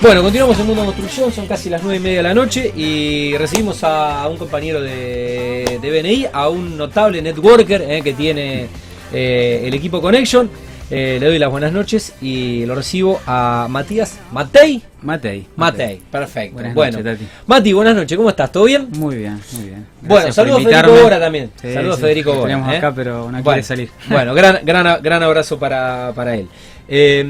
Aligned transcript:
Bueno, 0.00 0.22
continuamos 0.22 0.56
en 0.60 0.66
Mundo 0.66 0.84
Construcción, 0.84 1.32
son 1.32 1.48
casi 1.48 1.68
las 1.68 1.82
9 1.82 1.96
y 1.96 2.00
media 2.00 2.18
de 2.18 2.22
la 2.22 2.34
noche 2.34 2.72
y 2.76 3.36
recibimos 3.36 3.82
a 3.82 4.28
un 4.28 4.36
compañero 4.36 4.80
de, 4.80 5.80
de 5.82 5.90
BNI, 5.90 6.26
a 6.32 6.48
un 6.48 6.78
notable 6.78 7.20
networker 7.20 7.82
eh, 7.82 8.00
que 8.02 8.12
tiene 8.12 8.68
eh, 9.12 9.62
el 9.64 9.74
equipo 9.74 10.00
Connection. 10.00 10.48
Eh, 10.88 11.18
le 11.20 11.26
doy 11.26 11.38
las 11.40 11.50
buenas 11.50 11.72
noches 11.72 12.14
y 12.22 12.64
lo 12.64 12.76
recibo 12.76 13.20
a 13.26 13.66
Matías 13.68 14.20
Matei. 14.30 14.80
Matei. 15.02 15.46
Matei, 15.56 16.00
perfecto. 16.10 16.54
Buenas 16.54 16.74
bueno, 16.74 16.98
noches, 16.98 17.18
Tati. 17.18 17.30
Mati, 17.48 17.72
buenas 17.72 17.96
noches, 17.96 18.16
¿cómo 18.16 18.30
estás? 18.30 18.52
¿Todo 18.52 18.64
bien? 18.64 18.88
Muy 18.92 19.16
bien, 19.16 19.40
muy 19.52 19.64
bien. 19.64 19.86
Bueno, 20.00 20.14
Gracias 20.14 20.36
saludos 20.36 20.60
a. 20.60 20.64
Federico 20.64 21.02
Bora 21.02 21.20
también. 21.20 21.50
Sí, 21.60 21.74
saludos 21.74 21.96
sí, 21.96 22.02
a 22.02 22.04
Federico 22.04 22.34
Bora. 22.34 22.46
tenemos 22.46 22.68
acá, 22.74 22.92
pero 22.94 23.16
no 23.24 23.30
Bueno, 23.30 23.42
quiere 23.42 23.62
salir. 23.64 23.90
Bueno, 24.08 24.32
gran, 24.32 24.60
gran, 24.64 25.02
gran 25.02 25.22
abrazo 25.24 25.58
para, 25.58 26.12
para 26.14 26.36
él. 26.36 26.46
Eh, 26.86 27.24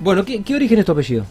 bueno, 0.00 0.24
¿qué, 0.24 0.42
¿qué 0.42 0.54
origen 0.56 0.80
es 0.80 0.84
tu 0.84 0.90
apellido? 0.92 1.24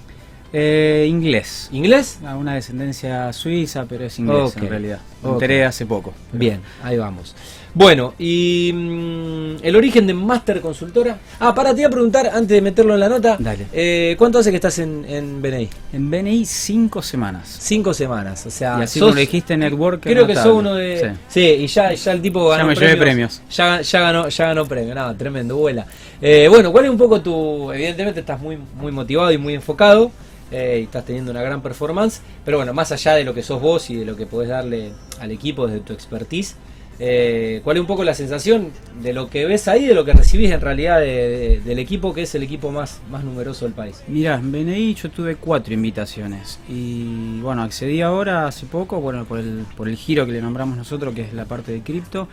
Eh, 0.57 1.05
inglés. 1.09 1.67
¿Inglés? 1.73 2.19
Ah, 2.25 2.37
Una 2.37 2.53
descendencia 2.55 3.33
suiza, 3.33 3.85
pero 3.89 4.05
es 4.05 4.17
inglés 4.19 4.55
en 4.55 4.69
realidad. 4.69 4.99
Me 5.21 5.31
enteré 5.31 5.65
hace 5.65 5.85
poco. 5.85 6.13
pero- 6.31 6.39
Bien, 6.39 6.61
ahí 6.81 6.97
vamos. 6.97 7.35
Bueno, 7.73 8.13
y 8.17 8.71
mm, 8.73 9.55
el 9.61 9.75
origen 9.75 10.07
de 10.07 10.13
Master 10.13 10.61
Consultora. 10.61 11.17
Ah, 11.41 11.53
para, 11.53 11.73
te 11.75 11.81
iba 11.81 11.89
a 11.89 11.91
preguntar 11.91 12.27
antes 12.27 12.47
de 12.47 12.61
meterlo 12.61 12.93
en 12.93 13.01
la 13.01 13.09
nota. 13.09 13.35
Dale. 13.37 13.67
eh, 13.73 14.15
¿Cuánto 14.17 14.39
hace 14.39 14.49
que 14.49 14.55
estás 14.55 14.79
en, 14.79 15.03
en 15.09 15.41
BNI? 15.41 15.67
En 15.91 16.09
BNI 16.09 16.45
cinco 16.45 17.01
semanas. 17.01 17.57
Cinco 17.59 17.93
semanas. 17.93 18.45
O 18.45 18.49
sea, 18.49 18.77
y 18.79 18.83
así 18.83 18.99
sos- 18.99 19.07
como 19.07 19.15
lo 19.15 19.19
dijiste, 19.19 19.57
network. 19.57 20.03
Creo 20.03 20.25
que 20.25 20.35
sos 20.35 20.45
uno 20.53 20.75
de. 20.75 21.15
Sí. 21.27 21.41
y 21.41 21.67
ya, 21.67 21.91
ya 21.93 22.11
el 22.13 22.21
tipo 22.21 22.47
ganó 22.47 22.63
Ya 22.63 22.67
me 22.69 22.75
llevé 22.75 22.95
premios. 22.95 23.41
Ya, 23.51 23.81
ya 23.81 23.99
ganó, 23.99 24.29
ya 24.29 24.45
ganó 24.45 24.65
premios. 24.65 24.95
Nada, 24.95 25.13
tremendo, 25.17 25.57
vuela. 25.57 25.85
Eh, 26.21 26.47
bueno, 26.49 26.71
¿cuál 26.71 26.85
es 26.85 26.91
un 26.91 26.97
poco 26.97 27.19
tu. 27.19 27.73
Evidentemente 27.73 28.21
estás 28.21 28.39
muy, 28.39 28.57
muy 28.79 28.93
motivado 28.93 29.33
y 29.33 29.37
muy 29.37 29.53
enfocado. 29.53 30.11
Eh, 30.51 30.77
y 30.81 30.83
estás 30.83 31.05
teniendo 31.05 31.31
una 31.31 31.41
gran 31.41 31.61
performance. 31.61 32.21
Pero 32.43 32.57
bueno, 32.57 32.73
más 32.73 32.91
allá 32.91 33.13
de 33.15 33.23
lo 33.23 33.33
que 33.33 33.43
sos 33.43 33.61
vos 33.61 33.89
y 33.89 33.95
de 33.95 34.05
lo 34.05 34.15
que 34.15 34.25
podés 34.25 34.49
darle 34.49 34.91
al 35.19 35.31
equipo 35.31 35.67
desde 35.67 35.81
tu 35.81 35.93
expertise. 35.93 36.55
eh, 36.97 37.59
¿Cuál 37.65 37.75
es 37.75 37.81
un 37.81 37.87
poco 37.87 38.05
la 38.05 38.13
sensación 38.13 38.69
de 39.03 39.11
lo 39.11 39.29
que 39.29 39.45
ves 39.45 39.67
ahí, 39.67 39.85
de 39.85 39.93
lo 39.93 40.05
que 40.05 40.13
recibís 40.13 40.49
en 40.51 40.61
realidad 40.61 41.01
de- 41.01 41.07
de- 41.07 41.59
del 41.59 41.77
equipo 41.79 42.13
que 42.13 42.21
es 42.21 42.33
el 42.35 42.43
equipo 42.43 42.71
más, 42.71 43.01
más 43.11 43.21
numeroso 43.25 43.65
del 43.65 43.73
país? 43.73 44.01
Mirá, 44.07 44.35
en 44.35 44.49
BNI 44.49 44.93
yo 44.95 45.09
tuve 45.11 45.35
cuatro 45.35 45.73
invitaciones 45.73 46.57
y 46.69 47.41
bueno, 47.41 47.63
accedí 47.63 47.99
ahora 48.01 48.47
hace 48.47 48.65
poco, 48.65 49.01
bueno, 49.01 49.25
por 49.25 49.39
el, 49.39 49.65
por 49.75 49.89
el 49.89 49.97
giro 49.97 50.25
que 50.25 50.31
le 50.31 50.41
nombramos 50.41 50.77
nosotros, 50.77 51.13
que 51.13 51.23
es 51.23 51.33
la 51.33 51.43
parte 51.43 51.73
de 51.73 51.81
cripto, 51.81 52.29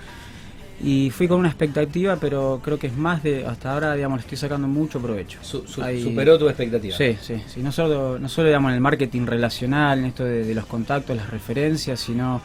y 0.83 1.11
fui 1.11 1.29
con 1.29 1.39
una 1.39 1.49
expectativa, 1.49 2.17
pero 2.17 2.61
creo 2.63 2.79
que 2.79 2.89
es 2.89 2.97
más 2.97 3.23
de, 3.23 3.47
hasta 3.47 3.73
ahora, 3.73 3.95
digamos, 3.95 4.19
le 4.19 4.23
estoy 4.23 4.37
sacando 4.39 4.67
mucho 4.67 5.01
provecho. 5.01 5.39
Su- 5.43 5.67
su- 5.67 5.83
superó 6.03 6.39
tu 6.39 6.49
expectativa. 6.49 6.97
Sí, 6.97 7.17
sí, 7.21 7.43
sí, 7.47 7.63
no 7.63 7.71
solo, 7.71 8.19
no 8.19 8.29
solo 8.29 8.49
digamos, 8.49 8.71
en 8.71 8.75
el 8.77 8.81
marketing 8.81 9.27
relacional, 9.27 10.01
en 10.01 10.05
esto 10.07 10.25
de, 10.25 10.45
de 10.45 10.55
los 10.55 10.67
contactos, 10.67 11.17
las 11.17 11.31
referencias, 11.31 12.01
sino 12.01 12.41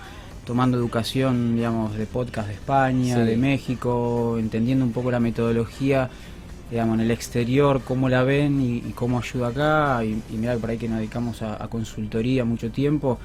tomando 0.46 0.78
educación, 0.78 1.56
digamos, 1.56 1.96
de 1.98 2.06
podcast 2.06 2.48
de 2.48 2.54
España, 2.54 3.16
Sí. 3.16 3.22
de 3.22 3.38
México, 3.38 4.38
entendiendo 4.40 4.86
un 4.86 4.92
poco 4.94 5.10
la 5.12 5.20
metodología, 5.20 6.10
digamos, 6.70 6.96
en 6.96 7.02
el 7.06 7.12
exterior, 7.12 7.82
cómo 7.84 8.08
la 8.08 8.24
ven 8.24 8.62
y, 8.62 8.78
y 8.78 8.92
cómo 8.94 9.20
ayuda 9.20 9.48
acá, 9.48 10.06
y, 10.06 10.22
y 10.32 10.38
que 10.38 10.58
por 10.58 10.70
ahí 10.70 10.78
que 10.78 10.88
nos 10.88 11.00
dedicamos 11.00 11.42
a, 11.42 11.62
a 11.64 11.68
consultoría 11.70 12.46
mucho 12.46 12.70
tiempo, 12.72 13.18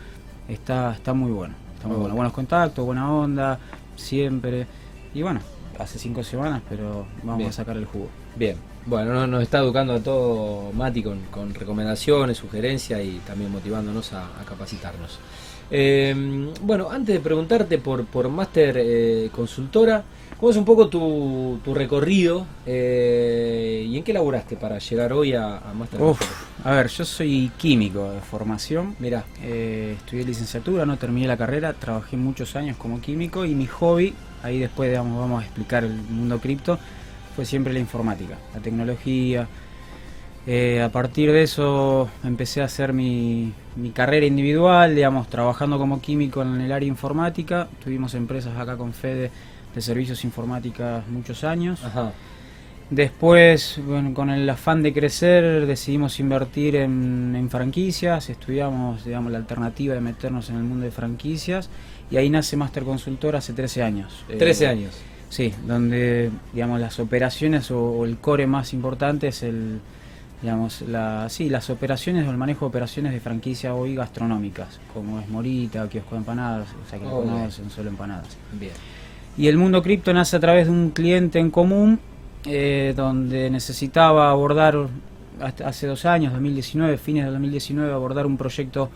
está, 0.48 0.92
está 0.94 1.12
muy 1.12 1.30
bueno, 1.32 1.54
está 1.76 1.86
muy 1.86 1.96
bueno, 1.98 2.14
buenos 2.16 2.32
contactos, 2.32 2.84
buena 2.84 3.12
onda, 3.12 3.58
siempre, 3.94 4.66
y 5.14 5.22
bueno, 5.22 5.40
hace 5.78 5.98
cinco 5.98 6.22
semanas, 6.22 6.62
pero 6.68 7.06
vamos 7.22 7.38
Bien. 7.38 7.50
a 7.50 7.52
sacar 7.52 7.76
el 7.76 7.84
jugo. 7.86 8.08
Bien, 8.36 8.56
bueno, 8.86 9.12
no- 9.12 9.26
nos 9.26 9.42
está 9.42 9.58
educando 9.58 9.94
a 9.94 10.00
todo 10.00 10.72
Mati 10.72 11.02
con, 11.02 11.20
con 11.30 11.54
recomendaciones, 11.54 12.38
sugerencias 12.38 13.00
y 13.04 13.20
también 13.26 13.50
motivándonos 13.52 14.12
a, 14.12 14.24
a 14.40 14.44
capacitarnos. 14.44 15.18
Eh, 15.70 16.50
bueno, 16.62 16.90
antes 16.90 17.14
de 17.14 17.20
preguntarte 17.20 17.78
por, 17.78 18.04
por 18.04 18.28
Master 18.28 18.76
eh, 18.78 19.30
Consultora, 19.32 20.04
¿cómo 20.38 20.50
es 20.50 20.56
un 20.58 20.64
poco 20.66 20.88
tu, 20.88 21.60
tu 21.64 21.72
recorrido 21.74 22.44
eh, 22.66 23.86
y 23.88 23.96
en 23.96 24.04
qué 24.04 24.12
laburaste 24.12 24.56
para 24.56 24.78
llegar 24.78 25.12
hoy 25.14 25.32
a, 25.34 25.58
a 25.58 25.72
Master 25.72 26.02
Uf, 26.02 26.18
Consultora? 26.18 26.40
a 26.64 26.76
ver, 26.76 26.88
yo 26.88 27.04
soy 27.06 27.50
químico 27.56 28.10
de 28.10 28.20
formación. 28.20 28.96
Mirá, 28.98 29.24
estudié 29.42 30.24
licenciatura, 30.24 30.84
no 30.84 30.96
terminé 30.98 31.26
la 31.26 31.36
carrera, 31.38 31.72
trabajé 31.72 32.16
muchos 32.18 32.54
años 32.56 32.76
como 32.76 33.00
químico 33.00 33.44
y 33.46 33.54
mi 33.54 33.66
hobby, 33.66 34.12
ahí 34.42 34.58
después 34.58 34.90
digamos, 34.90 35.18
vamos 35.18 35.42
a 35.42 35.46
explicar 35.46 35.84
el 35.84 35.94
mundo 35.94 36.38
cripto, 36.38 36.78
fue 37.34 37.44
siempre 37.44 37.72
la 37.72 37.78
informática, 37.78 38.36
la 38.54 38.60
tecnología. 38.60 39.48
Eh, 40.46 40.82
a 40.82 40.88
partir 40.88 41.30
de 41.30 41.44
eso 41.44 42.08
empecé 42.24 42.62
a 42.62 42.64
hacer 42.64 42.92
mi, 42.92 43.52
carrera 43.94 44.26
individual, 44.26 44.94
digamos, 44.94 45.28
trabajando 45.28 45.78
como 45.78 46.00
químico 46.00 46.42
en 46.42 46.60
el 46.60 46.72
área 46.72 46.88
informática. 46.88 47.68
Tuvimos 47.82 48.14
empresas 48.14 48.58
acá 48.58 48.76
con 48.76 48.92
Fede 48.92 49.30
de 49.74 49.80
servicios 49.80 50.24
informáticas 50.24 51.06
muchos 51.08 51.44
años. 51.44 51.82
ajá, 51.84 52.12
Después, 52.92 53.80
bueno, 53.86 54.12
con 54.12 54.28
el 54.28 54.48
afán 54.50 54.82
de 54.82 54.92
crecer, 54.92 55.64
decidimos 55.64 56.20
invertir 56.20 56.76
en, 56.76 57.32
en 57.34 57.48
franquicias, 57.48 58.28
estudiamos 58.28 59.06
digamos, 59.06 59.32
la 59.32 59.38
alternativa 59.38 59.94
de 59.94 60.02
meternos 60.02 60.50
en 60.50 60.56
el 60.56 60.64
mundo 60.64 60.84
de 60.84 60.90
franquicias 60.90 61.70
y 62.10 62.18
ahí 62.18 62.28
nace 62.28 62.54
Master 62.54 62.82
Consultor 62.84 63.34
hace 63.34 63.54
13 63.54 63.82
años. 63.82 64.26
Eh, 64.28 64.36
13 64.36 64.66
años. 64.66 64.94
Sí, 65.30 65.54
donde 65.66 66.30
digamos 66.52 66.80
las 66.80 67.00
operaciones 67.00 67.70
o, 67.70 67.80
o 67.82 68.04
el 68.04 68.18
core 68.18 68.46
más 68.46 68.74
importante 68.74 69.28
es 69.28 69.42
el 69.42 69.80
digamos 70.42 70.82
la 70.82 71.30
sí, 71.30 71.48
las 71.48 71.70
operaciones 71.70 72.26
o 72.28 72.30
el 72.30 72.36
manejo 72.36 72.66
de 72.66 72.68
operaciones 72.68 73.12
de 73.14 73.20
franquicia 73.20 73.74
hoy 73.74 73.94
gastronómicas, 73.94 74.80
como 74.92 75.18
es 75.18 75.30
Morita, 75.30 75.88
Kiosco 75.88 76.10
de 76.16 76.18
Empanadas, 76.18 76.68
o 76.84 76.90
sea 76.90 76.98
que 76.98 77.06
Ok. 77.06 77.24
conocen 77.24 77.70
solo 77.70 77.88
empanadas. 77.88 78.36
Bien, 78.50 78.74
Y 79.34 79.46
el 79.48 79.56
mundo 79.56 79.82
cripto 79.82 80.12
nace 80.12 80.36
a 80.36 80.40
través 80.40 80.66
de 80.66 80.72
un 80.72 80.90
cliente 80.90 81.38
en 81.38 81.50
común, 81.50 82.00
eh, 82.46 82.92
donde 82.96 83.50
necesitaba 83.50 84.30
abordar, 84.30 84.76
hasta 85.40 85.68
hace 85.68 85.86
dos 85.86 86.04
años, 86.04 86.32
2019, 86.32 86.98
fines 86.98 87.24
de 87.24 87.30
2019, 87.30 87.92
abordar 87.92 88.26
un 88.26 88.36
proyecto, 88.36 88.90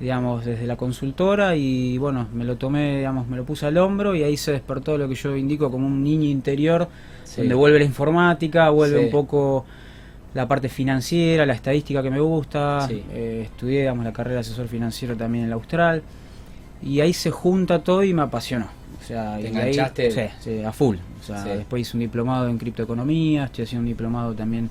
digamos, 0.00 0.44
desde 0.44 0.66
la 0.66 0.76
consultora 0.76 1.56
y 1.56 1.98
bueno, 1.98 2.26
me 2.34 2.44
lo 2.44 2.56
tomé, 2.56 2.98
digamos, 2.98 3.28
me 3.28 3.36
lo 3.36 3.44
puse 3.44 3.66
al 3.66 3.78
hombro 3.78 4.14
y 4.14 4.22
ahí 4.22 4.36
se 4.36 4.52
despertó 4.52 4.98
lo 4.98 5.08
que 5.08 5.14
yo 5.14 5.36
indico 5.36 5.70
como 5.70 5.86
un 5.86 6.02
niño 6.02 6.28
interior, 6.28 6.88
Sí. 7.24 7.40
donde 7.40 7.54
vuelve 7.54 7.78
la 7.78 7.84
informática, 7.84 8.70
vuelve 8.70 8.98
Sí. 8.98 9.04
un 9.06 9.10
poco 9.10 9.64
la 10.34 10.46
parte 10.48 10.68
financiera, 10.68 11.46
la 11.46 11.54
estadística 11.54 12.02
que 12.02 12.10
me 12.10 12.20
gusta, 12.20 12.86
Sí. 12.88 13.02
eh, 13.12 13.42
estudié, 13.44 13.80
digamos, 13.80 14.04
la 14.04 14.12
carrera 14.12 14.34
de 14.34 14.40
asesor 14.40 14.66
financiero 14.68 15.16
también 15.16 15.44
en 15.44 15.50
la 15.50 15.56
Austral 15.56 16.02
y 16.82 17.00
ahí 17.00 17.12
se 17.12 17.30
junta 17.30 17.78
todo 17.84 18.02
y 18.02 18.12
me 18.12 18.22
apasionó. 18.22 18.66
O 19.04 19.06
sea, 19.06 19.36
Te 19.36 19.42
y 19.42 19.46
ahí- 19.46 19.50
enganchaste. 19.52 20.10
sí, 20.10 20.20
sí, 20.40 20.62
a 20.64 20.72
full. 20.72 20.96
O 21.20 21.22
sea, 21.22 21.42
Sí. 21.42 21.48
después 21.50 21.82
hice 21.82 21.96
un 21.96 22.00
diplomado 22.00 22.48
en 22.48 22.56
criptoeconomía, 22.58 23.44
estoy 23.44 23.64
haciendo 23.64 23.82
un 23.82 23.88
diplomado 23.88 24.32
también, 24.34 24.70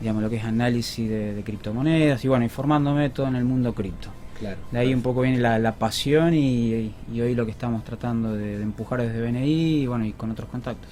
digamos, 0.00 0.22
lo 0.22 0.28
que 0.28 0.36
es 0.36 0.44
análisis 0.44 1.08
de, 1.08 1.34
de 1.34 1.42
criptomonedas 1.44 2.24
y 2.24 2.28
bueno, 2.28 2.44
informándome 2.44 3.10
todo 3.10 3.28
en 3.28 3.36
el 3.36 3.44
mundo 3.44 3.72
cripto. 3.72 4.08
claro. 4.38 4.56
De 4.72 4.78
ahí 4.80 4.92
un 4.92 5.02
poco 5.02 5.20
viene 5.20 5.38
la, 5.38 5.58
la 5.60 5.72
pasión 5.76 6.34
y, 6.34 6.92
y 7.12 7.20
hoy 7.20 7.34
lo 7.36 7.44
que 7.44 7.52
estamos 7.52 7.84
tratando 7.84 8.32
de, 8.34 8.56
de 8.58 8.62
empujar 8.64 9.00
desde 9.00 9.20
BNI 9.22 9.82
y 9.82 9.86
bueno, 9.86 10.04
y 10.04 10.12
con 10.12 10.30
otros 10.32 10.48
contactos. 10.48 10.90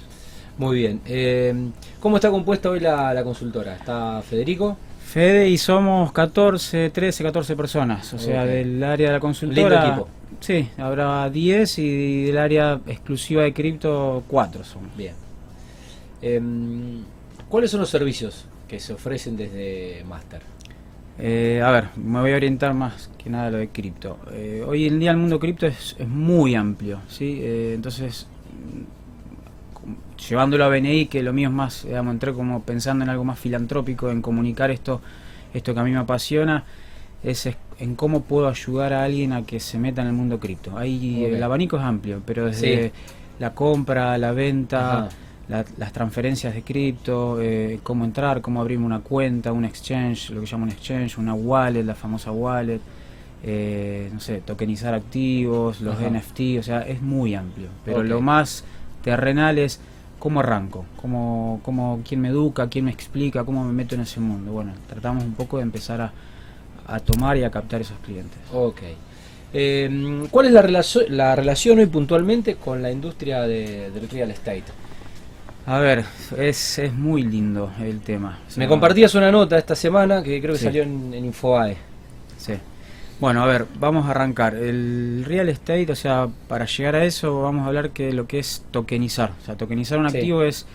Muy 0.57 0.77
bien. 0.77 1.01
Eh, 1.05 1.53
¿Cómo 1.99 2.15
está 2.17 2.29
compuesta 2.31 2.69
hoy 2.69 2.79
la, 2.79 3.13
la 3.13 3.23
consultora? 3.23 3.75
¿Está 3.75 4.21
Federico? 4.21 4.77
Fede 5.11 5.49
y 5.49 5.57
somos 5.57 6.13
14, 6.13 6.89
13, 6.89 7.23
14 7.25 7.55
personas, 7.57 8.13
o 8.13 8.17
sea, 8.17 8.45
del 8.45 8.81
área 8.81 9.07
de 9.07 9.13
la 9.13 9.19
consultora. 9.19 9.83
Lindo 9.83 9.87
equipo. 9.87 10.09
Sí, 10.39 10.69
habrá 10.77 11.29
10 11.29 11.79
y 11.79 12.23
del 12.27 12.37
área 12.37 12.79
exclusiva 12.87 13.43
de 13.43 13.51
cripto 13.51 14.23
4 14.29 14.63
somos. 14.63 14.95
Bien. 14.95 15.13
Em, 16.21 17.03
¿Cuáles 17.49 17.71
son 17.71 17.81
los 17.81 17.89
servicios 17.89 18.45
que 18.69 18.79
se 18.79 18.93
ofrecen 18.93 19.35
desde 19.35 20.05
Master? 20.07 20.43
Eh, 21.19 21.61
a 21.61 21.71
ver, 21.71 21.89
me 21.97 22.21
voy 22.21 22.31
a 22.31 22.37
orientar 22.37 22.73
más 22.73 23.09
que 23.21 23.29
nada 23.29 23.47
a 23.47 23.51
lo 23.51 23.57
de 23.57 23.67
cripto. 23.67 24.17
Eh, 24.31 24.63
hoy 24.65 24.87
en 24.87 24.97
día 24.97 25.11
el 25.11 25.17
mundo 25.17 25.41
cripto 25.41 25.67
es, 25.67 25.93
es 25.99 26.07
muy 26.07 26.55
amplio, 26.55 27.01
¿sí? 27.09 27.39
Eh, 27.41 27.73
entonces, 27.75 28.27
llevándolo 30.29 30.65
a 30.65 30.69
BNI, 30.69 31.07
que 31.07 31.23
lo 31.23 31.33
mío 31.33 31.49
es 31.49 31.53
más, 31.53 31.83
digamos, 31.85 32.13
entré 32.13 32.33
como 32.33 32.61
pensando 32.61 33.03
en 33.03 33.09
algo 33.09 33.23
más 33.23 33.39
filantrópico, 33.39 34.09
en 34.11 34.21
comunicar 34.21 34.71
esto, 34.71 35.01
esto 35.53 35.73
que 35.73 35.79
a 35.79 35.83
mí 35.83 35.91
me 35.91 35.97
apasiona, 35.99 36.63
es, 37.23 37.49
en 37.79 37.95
cómo 37.95 38.21
puedo 38.21 38.47
ayudar 38.47 38.93
a 38.93 39.03
alguien 39.03 39.33
a 39.33 39.43
que 39.43 39.59
se 39.59 39.77
meta 39.77 40.01
en 40.01 40.07
el 40.07 40.13
mundo 40.13 40.39
cripto. 40.39 40.77
Ahí 40.77 41.25
el 41.25 41.41
abanico 41.41 41.77
es 41.77 41.83
amplio, 41.83 42.21
pero 42.25 42.45
desde 42.45 42.87
Sí. 42.87 42.91
la 43.39 43.53
compra, 43.53 44.17
la 44.17 44.31
venta, 44.31 45.09
la- 45.47 45.65
las 45.77 45.91
transferencias 45.91 46.53
de 46.53 46.61
cripto, 46.61 47.39
eh, 47.41 47.79
cómo 47.83 48.05
entrar, 48.05 48.41
cómo 48.41 48.61
abrirme 48.61 48.85
una 48.85 48.99
cuenta, 49.01 49.51
un 49.51 49.65
exchange, 49.65 50.29
lo 50.31 50.41
que 50.41 50.47
llamo 50.51 50.63
un 50.63 50.69
exchange, 50.71 51.17
una 51.17 51.33
wallet, 51.33 51.83
la 51.83 51.95
famosa 51.95 52.31
wallet, 52.31 52.79
eh, 53.43 54.09
no 54.13 54.19
sé, 54.19 54.41
tokenizar 54.45 54.93
activos, 54.93 55.81
los 55.81 55.95
Ajá. 55.97 56.07
NFT, 56.07 56.59
o 56.59 56.63
sea, 56.63 56.81
es 56.83 57.01
muy 57.01 57.33
amplio. 57.35 57.69
Pero 57.83 58.03
lo 58.03 58.21
más 58.21 58.63
terrenal 59.03 59.57
es 59.57 59.79
cómo 60.21 60.39
arranco, 60.39 60.85
cómo, 61.01 61.59
cómo, 61.63 61.99
quién 62.07 62.21
me 62.21 62.29
educa, 62.29 62.69
quién 62.69 62.85
me 62.85 62.91
explica, 62.91 63.43
cómo 63.43 63.65
me 63.65 63.73
meto 63.73 63.95
en 63.95 64.01
ese 64.01 64.19
mundo. 64.19 64.51
Bueno, 64.51 64.71
tratamos 64.87 65.23
un 65.23 65.33
poco 65.33 65.57
de 65.57 65.63
empezar 65.63 65.99
a, 65.99 66.13
a 66.87 66.99
tomar 66.99 67.35
y 67.37 67.43
a 67.43 67.49
captar 67.49 67.81
esos 67.81 67.97
clientes. 68.05 68.37
Ok. 68.53 68.81
Eh, 69.53 70.27
¿Cuál 70.29 70.45
es 70.45 70.51
la, 70.53 70.61
relación 70.61 71.05
la 71.09 71.35
relación 71.35 71.79
hoy 71.79 71.87
puntualmente 71.87 72.55
con 72.55 72.81
la 72.81 72.91
industria 72.91 73.41
de, 73.41 73.89
del 73.91 74.07
real 74.09 74.29
estate? 74.31 74.63
A 75.65 75.79
ver, 75.79 76.05
es, 76.37 76.79
es 76.79 76.93
muy 76.93 77.23
lindo 77.23 77.71
el 77.81 77.99
tema. 78.01 78.37
O 78.47 78.51
sea, 78.51 78.61
Me 78.63 78.67
compartías 78.67 79.13
una 79.15 79.31
nota 79.31 79.57
esta 79.57 79.75
semana 79.75 80.21
que 80.23 80.39
creo 80.39 80.53
que 80.53 80.59
Sí. 80.59 80.65
salió 80.65 80.83
en, 80.83 81.13
en 81.13 81.25
Infobae. 81.25 81.77
Sí. 82.37 82.53
Bueno, 83.21 83.43
a 83.43 83.45
ver, 83.45 83.67
vamos 83.79 84.07
a 84.07 84.11
arrancar. 84.11 84.55
El 84.55 85.23
real 85.27 85.47
estate, 85.47 85.91
o 85.91 85.95
sea, 85.95 86.27
para 86.47 86.65
llegar 86.65 86.95
a 86.95 87.05
eso 87.05 87.43
vamos 87.43 87.63
a 87.63 87.67
hablar 87.67 87.91
que 87.91 88.11
lo 88.13 88.25
que 88.25 88.39
es 88.39 88.65
tokenizar. 88.71 89.33
O 89.39 89.45
sea, 89.45 89.55
tokenizar 89.55 89.99
un 89.99 90.09
Sí. 90.09 90.17
activo 90.17 90.41
es, 90.41 90.65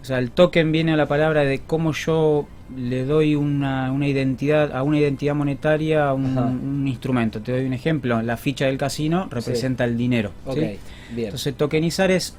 o 0.00 0.04
sea, 0.06 0.18
el 0.18 0.30
token 0.30 0.72
viene 0.72 0.94
a 0.94 0.96
la 0.96 1.04
palabra 1.06 1.42
de 1.44 1.58
cómo 1.58 1.92
yo 1.92 2.48
le 2.74 3.04
doy 3.04 3.34
una, 3.34 3.92
una 3.92 4.08
identidad 4.08 4.74
a 4.74 4.82
una 4.82 4.98
identidad 4.98 5.34
monetaria 5.34 6.08
a 6.08 6.14
un, 6.14 6.88
instrumento. 6.88 7.42
Te 7.42 7.52
doy 7.52 7.66
un 7.66 7.74
ejemplo. 7.74 8.22
La 8.22 8.38
ficha 8.38 8.64
del 8.64 8.78
casino 8.78 9.28
representa 9.30 9.84
el 9.84 9.98
dinero. 9.98 10.32
Ok, 10.46 10.54
¿sí? 10.54 10.60
bien. 11.10 11.26
Entonces 11.26 11.54
tokenizar 11.54 12.10
es 12.10 12.34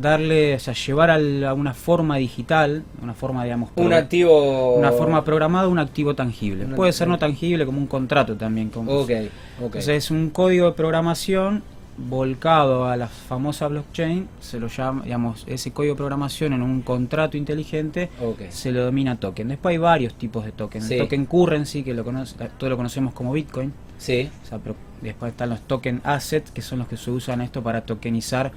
darle, 0.00 0.54
o 0.54 0.58
sea, 0.58 0.74
llevar 0.74 1.10
al- 1.10 1.44
a 1.44 1.54
una 1.54 1.74
forma 1.74 2.16
digital, 2.16 2.82
una 3.02 3.14
forma, 3.14 3.44
digamos, 3.44 3.70
un 3.76 3.92
activo. 3.92 4.74
una 4.76 4.92
forma 4.92 5.24
programada, 5.24 5.68
un 5.68 5.78
activo 5.78 6.14
tangible. 6.14 6.64
Puede 6.66 6.92
ser 6.92 7.08
no 7.08 7.18
tangible 7.18 7.66
como 7.66 7.78
un 7.78 7.86
contrato 7.86 8.36
también. 8.36 8.70
Como, 8.70 8.90
Ok, 8.92 9.10
ok. 9.10 9.64
Entonces 9.64 9.88
es 10.04 10.10
un 10.10 10.30
código 10.30 10.66
de 10.66 10.72
programación 10.72 11.62
volcado 11.96 12.86
a 12.86 12.96
la 12.96 13.06
famosa 13.06 13.68
blockchain, 13.68 14.26
se 14.40 14.58
lo 14.58 14.68
llama, 14.68 15.02
digamos, 15.04 15.44
ese 15.46 15.72
código 15.72 15.92
de 15.94 15.98
programación 15.98 16.54
en 16.54 16.62
un 16.62 16.80
contrato 16.80 17.36
inteligente 17.36 18.08
se 18.50 18.72
lo 18.72 18.82
domina 18.84 19.16
token. 19.20 19.48
Después 19.48 19.72
hay 19.72 19.78
varios 19.78 20.14
tipos 20.14 20.44
de 20.46 20.52
token. 20.52 20.80
Sí. 20.82 20.94
El 20.94 21.00
token 21.00 21.26
currency, 21.26 21.82
que 21.82 21.92
lo 21.92 22.02
conoce, 22.02 22.34
todos 22.58 22.70
lo 22.70 22.76
conocemos 22.78 23.12
como 23.12 23.32
Bitcoin. 23.32 23.72
Sí, 23.98 24.30
O 24.42 24.46
sea, 24.48 24.58
pero 24.58 24.74
después 25.02 25.32
están 25.32 25.50
los 25.50 25.60
token 25.60 26.00
assets, 26.02 26.50
que 26.50 26.62
son 26.62 26.78
los 26.80 26.88
que 26.88 26.96
se 26.96 27.10
usan 27.10 27.40
esto 27.42 27.62
para 27.62 27.82
tokenizar 27.82 28.52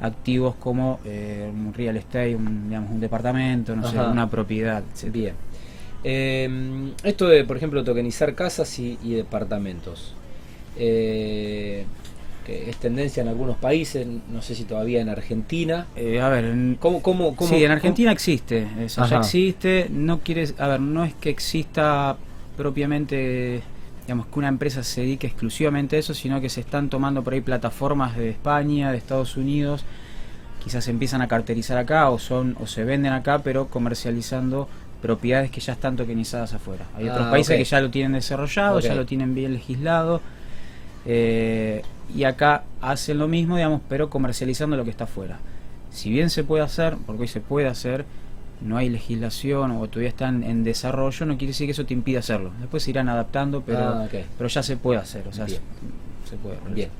activos 0.00 0.54
como 0.56 1.00
eh, 1.04 1.50
un 1.52 1.72
real 1.74 1.96
estate, 1.96 2.34
un, 2.36 2.68
digamos, 2.68 2.90
un 2.90 3.00
departamento, 3.00 3.74
no 3.76 3.84
sé, 3.84 3.98
una 3.98 4.28
propiedad, 4.28 4.82
etc. 4.94 5.12
bien. 5.12 5.34
Eh, 6.02 6.92
esto 7.02 7.28
de, 7.28 7.44
por 7.44 7.56
ejemplo, 7.56 7.82
tokenizar 7.82 8.34
casas 8.34 8.78
y, 8.78 8.98
y 9.02 9.14
departamentos. 9.14 10.14
Eh, 10.76 11.84
que 12.46 12.68
es 12.68 12.76
tendencia 12.76 13.22
en 13.22 13.28
algunos 13.28 13.56
países, 13.56 14.06
no 14.06 14.42
sé 14.42 14.54
si 14.54 14.64
todavía 14.64 15.00
en 15.00 15.08
Argentina. 15.08 15.86
Eh, 15.96 16.20
a 16.20 16.28
ver, 16.28 16.44
en, 16.44 16.76
¿Cómo, 16.78 17.00
cómo, 17.00 17.34
cómo- 17.34 17.48
sí, 17.48 17.64
en 17.64 17.70
Argentina 17.70 18.12
existe, 18.12 18.66
eso 18.84 19.06
ya 19.06 19.16
existe, 19.18 19.86
no 19.90 20.20
quiere, 20.20 20.46
a 20.58 20.68
ver, 20.68 20.80
no 20.80 21.04
es 21.04 21.14
que 21.14 21.30
exista 21.30 22.16
propiamente, 22.56 23.62
digamos, 24.06 24.26
que 24.26 24.38
una 24.38 24.48
empresa 24.48 24.82
se 24.82 25.00
dedique 25.02 25.26
exclusivamente 25.26 25.96
a 25.96 25.98
eso, 25.98 26.14
sino 26.14 26.40
que 26.40 26.48
se 26.48 26.60
están 26.60 26.88
tomando 26.90 27.22
por 27.22 27.32
ahí 27.34 27.40
plataformas 27.40 28.16
de 28.16 28.30
España, 28.30 28.90
de 28.92 28.98
Estados 28.98 29.36
Unidos, 29.36 29.84
quizás 30.62 30.88
empiezan 30.88 31.22
a 31.22 31.28
carterizar 31.28 31.78
acá 31.78 32.08
o 32.10 32.18
son 32.18 32.56
o 32.60 32.66
se 32.66 32.84
venden 32.84 33.12
acá, 33.12 33.40
pero 33.40 33.68
comercializando 33.68 34.68
propiedades 35.02 35.50
que 35.50 35.60
ya 35.60 35.74
están 35.74 35.96
tokenizadas 35.96 36.54
afuera. 36.54 36.86
Hay 36.96 37.08
otros 37.08 37.26
Ah, 37.26 37.30
países 37.30 37.56
que 37.58 37.64
ya 37.64 37.80
lo 37.80 37.90
tienen 37.90 38.12
desarrollado, 38.12 38.80
ya 38.80 38.94
lo 38.94 39.04
tienen 39.06 39.34
bien 39.34 39.52
legislado. 39.52 40.20
eh, 41.06 41.82
y 42.14 42.24
acá 42.24 42.64
hacen 42.82 43.18
lo 43.18 43.28
mismo, 43.28 43.56
digamos, 43.56 43.80
pero 43.88 44.10
comercializando 44.10 44.76
lo 44.76 44.84
que 44.84 44.90
está 44.90 45.04
afuera. 45.04 45.38
Si 45.90 46.10
bien 46.10 46.28
se 46.30 46.44
puede 46.44 46.62
hacer, 46.62 46.96
porque 47.06 47.22
hoy 47.22 47.28
se 47.28 47.40
puede 47.40 47.66
hacer, 47.68 48.04
no 48.60 48.76
hay 48.76 48.88
legislación 48.88 49.72
o 49.72 49.86
todavía 49.88 50.08
están 50.08 50.42
en 50.42 50.64
desarrollo, 50.64 51.26
no 51.26 51.36
quiere 51.36 51.48
decir 51.52 51.66
que 51.66 51.72
eso 51.72 51.84
te 51.84 51.94
impida 51.94 52.20
hacerlo. 52.20 52.52
Después 52.60 52.82
se 52.82 52.90
irán 52.90 53.08
adaptando, 53.08 53.62
pero, 53.62 53.78
Ah, 53.78 54.08
pero 54.38 54.48
ya 54.48 54.62
se 54.62 54.76
puede 54.76 55.00
hacer, 55.00 55.26
o 55.28 55.32
sea, 55.32 55.44
Bien. 55.44 55.60
se, 56.24 56.30
se 56.30 56.36
puede. 56.36 56.56
realizar. 56.56 56.74
Bien. 56.74 56.90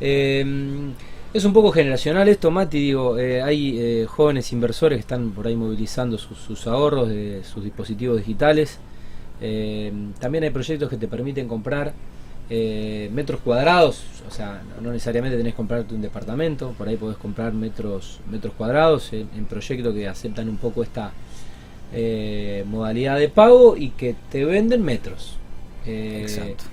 Eh, 0.00 0.92
es 1.32 1.44
un 1.44 1.52
poco 1.52 1.72
generacional 1.72 2.28
esto, 2.28 2.50
Mati. 2.50 2.78
Digo, 2.78 3.18
eh, 3.18 3.42
hay 3.42 3.76
eh, 3.78 4.06
jóvenes 4.08 4.52
inversores 4.52 4.96
que 4.98 5.00
están 5.00 5.30
por 5.32 5.46
ahí 5.48 5.56
movilizando 5.56 6.16
sus, 6.16 6.38
sus 6.38 6.66
ahorros 6.68 7.08
de 7.08 7.42
sus 7.44 7.64
dispositivos 7.64 8.18
digitales. 8.18 8.78
Eh, 9.40 9.92
también 10.20 10.44
hay 10.44 10.50
proyectos 10.50 10.88
que 10.88 10.96
te 10.96 11.08
permiten 11.08 11.48
comprar 11.48 11.92
eh, 12.50 13.10
metros 13.12 13.40
cuadrados. 13.40 14.02
O 14.28 14.30
sea, 14.30 14.62
no, 14.80 14.90
necesariamente 14.90 15.36
tenés 15.36 15.52
que 15.52 15.56
comprarte 15.58 15.94
un 15.94 16.00
departamento. 16.02 16.74
Por 16.78 16.88
ahí 16.88 16.96
podés 16.96 17.16
comprar 17.18 17.52
metros, 17.52 18.20
metros 18.30 18.54
cuadrados 18.56 19.12
en, 19.12 19.28
en 19.36 19.44
proyectos 19.44 19.94
que 19.94 20.08
aceptan 20.08 20.48
un 20.48 20.56
poco 20.56 20.82
esta 20.82 21.12
eh, 21.92 22.64
modalidad 22.66 23.18
de 23.18 23.28
pago 23.28 23.76
y 23.76 23.90
que 23.90 24.14
te 24.30 24.44
venden 24.44 24.82
metros. 24.82 25.36
Eh, 25.86 26.20
Exacto. 26.22 26.64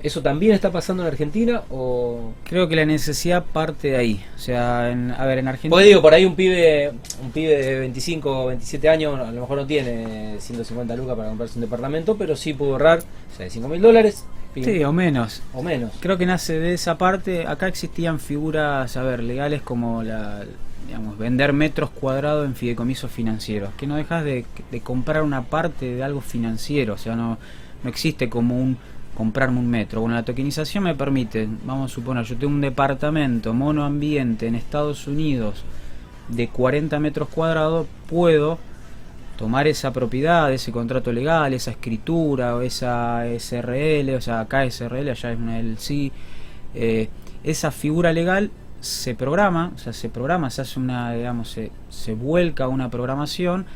¿Eso 0.00 0.22
también 0.22 0.52
está 0.52 0.70
pasando 0.70 1.02
en 1.02 1.08
Argentina 1.08 1.62
o...? 1.70 2.32
Creo 2.44 2.68
que 2.68 2.76
la 2.76 2.84
necesidad 2.84 3.44
parte 3.44 3.88
de 3.88 3.96
ahí. 3.96 4.24
O 4.36 4.38
sea, 4.38 4.90
en- 4.92 5.10
a 5.10 5.26
ver, 5.26 5.38
en 5.38 5.48
Argentina... 5.48 5.70
Pues 5.74 5.86
digo, 5.86 6.00
por 6.00 6.14
ahí 6.14 6.24
un 6.24 6.36
pibe, 6.36 6.92
un 7.20 7.32
pibe 7.32 7.56
de 7.56 7.80
25 7.80 8.44
o 8.44 8.46
27 8.46 8.88
años 8.88 9.18
a 9.18 9.32
lo 9.32 9.40
mejor 9.40 9.58
no 9.58 9.66
tiene 9.66 10.36
150 10.38 10.94
lucas 10.94 11.16
para 11.16 11.28
comprarse 11.30 11.56
un 11.56 11.62
departamento, 11.62 12.16
pero 12.16 12.36
sí 12.36 12.52
pudo 12.54 12.72
ahorrar, 12.72 13.00
o 13.00 13.36
sea, 13.36 13.44
de 13.44 13.50
5 13.50 13.66
mil 13.66 13.82
dólares 13.82 14.24
Sí, 14.54 14.82
o 14.82 14.92
menos. 14.92 15.42
o 15.52 15.62
menos. 15.62 15.92
Creo 16.00 16.18
que 16.18 16.26
nace 16.26 16.58
de 16.58 16.74
esa 16.74 16.98
parte. 16.98 17.46
Acá 17.46 17.68
existían 17.68 18.18
figuras, 18.18 18.96
a 18.96 19.02
ver, 19.02 19.22
legales 19.22 19.62
como 19.62 20.02
la, 20.02 20.44
digamos, 20.86 21.18
vender 21.18 21.52
metros 21.52 21.90
cuadrados 21.90 22.46
en 22.46 22.54
fideicomisos 22.54 23.10
financieros, 23.10 23.70
que 23.76 23.86
no 23.86 23.96
dejas 23.96 24.24
de, 24.24 24.46
de 24.70 24.80
comprar 24.80 25.22
una 25.22 25.42
parte 25.42 25.94
de 25.94 26.02
algo 26.02 26.20
financiero, 26.20 26.94
o 26.94 26.98
sea, 26.98 27.14
no, 27.14 27.38
no 27.84 27.90
existe 27.90 28.28
como 28.28 28.60
un 28.60 28.76
comprarme 29.14 29.58
un 29.58 29.68
metro. 29.68 30.00
Bueno, 30.00 30.14
la 30.14 30.24
tokenización 30.24 30.84
me 30.84 30.94
permite, 30.94 31.48
vamos 31.64 31.90
a 31.90 31.94
suponer, 31.94 32.24
yo 32.24 32.36
tengo 32.36 32.54
un 32.54 32.60
departamento 32.60 33.52
monoambiente 33.52 34.46
en 34.46 34.54
Estados 34.54 35.08
Unidos 35.08 35.64
de 36.28 36.48
40 36.48 37.00
metros 37.00 37.28
cuadrados, 37.28 37.86
puedo 38.08 38.58
tomar 39.38 39.68
esa 39.68 39.92
propiedad, 39.92 40.52
ese 40.52 40.72
contrato 40.72 41.12
legal, 41.12 41.54
esa 41.54 41.70
escritura 41.70 42.56
o 42.56 42.60
esa 42.60 43.24
SRL, 43.24 44.16
o 44.16 44.20
sea, 44.20 44.40
acá 44.40 44.68
SRL, 44.68 45.08
allá 45.08 45.32
es 45.32 45.38
una 45.38 45.60
LC, 45.60 46.10
eh, 46.74 47.08
esa 47.44 47.70
figura 47.70 48.12
legal 48.12 48.50
se 48.80 49.14
programa, 49.14 49.72
o 49.76 49.78
sea, 49.78 49.92
se 49.92 50.08
programa, 50.08 50.50
se 50.50 50.62
hace 50.62 50.80
una, 50.80 51.12
digamos, 51.12 51.50
se, 51.50 51.70
se 51.88 52.14
vuelca 52.14 52.66
una 52.66 52.90
programación 52.90 53.66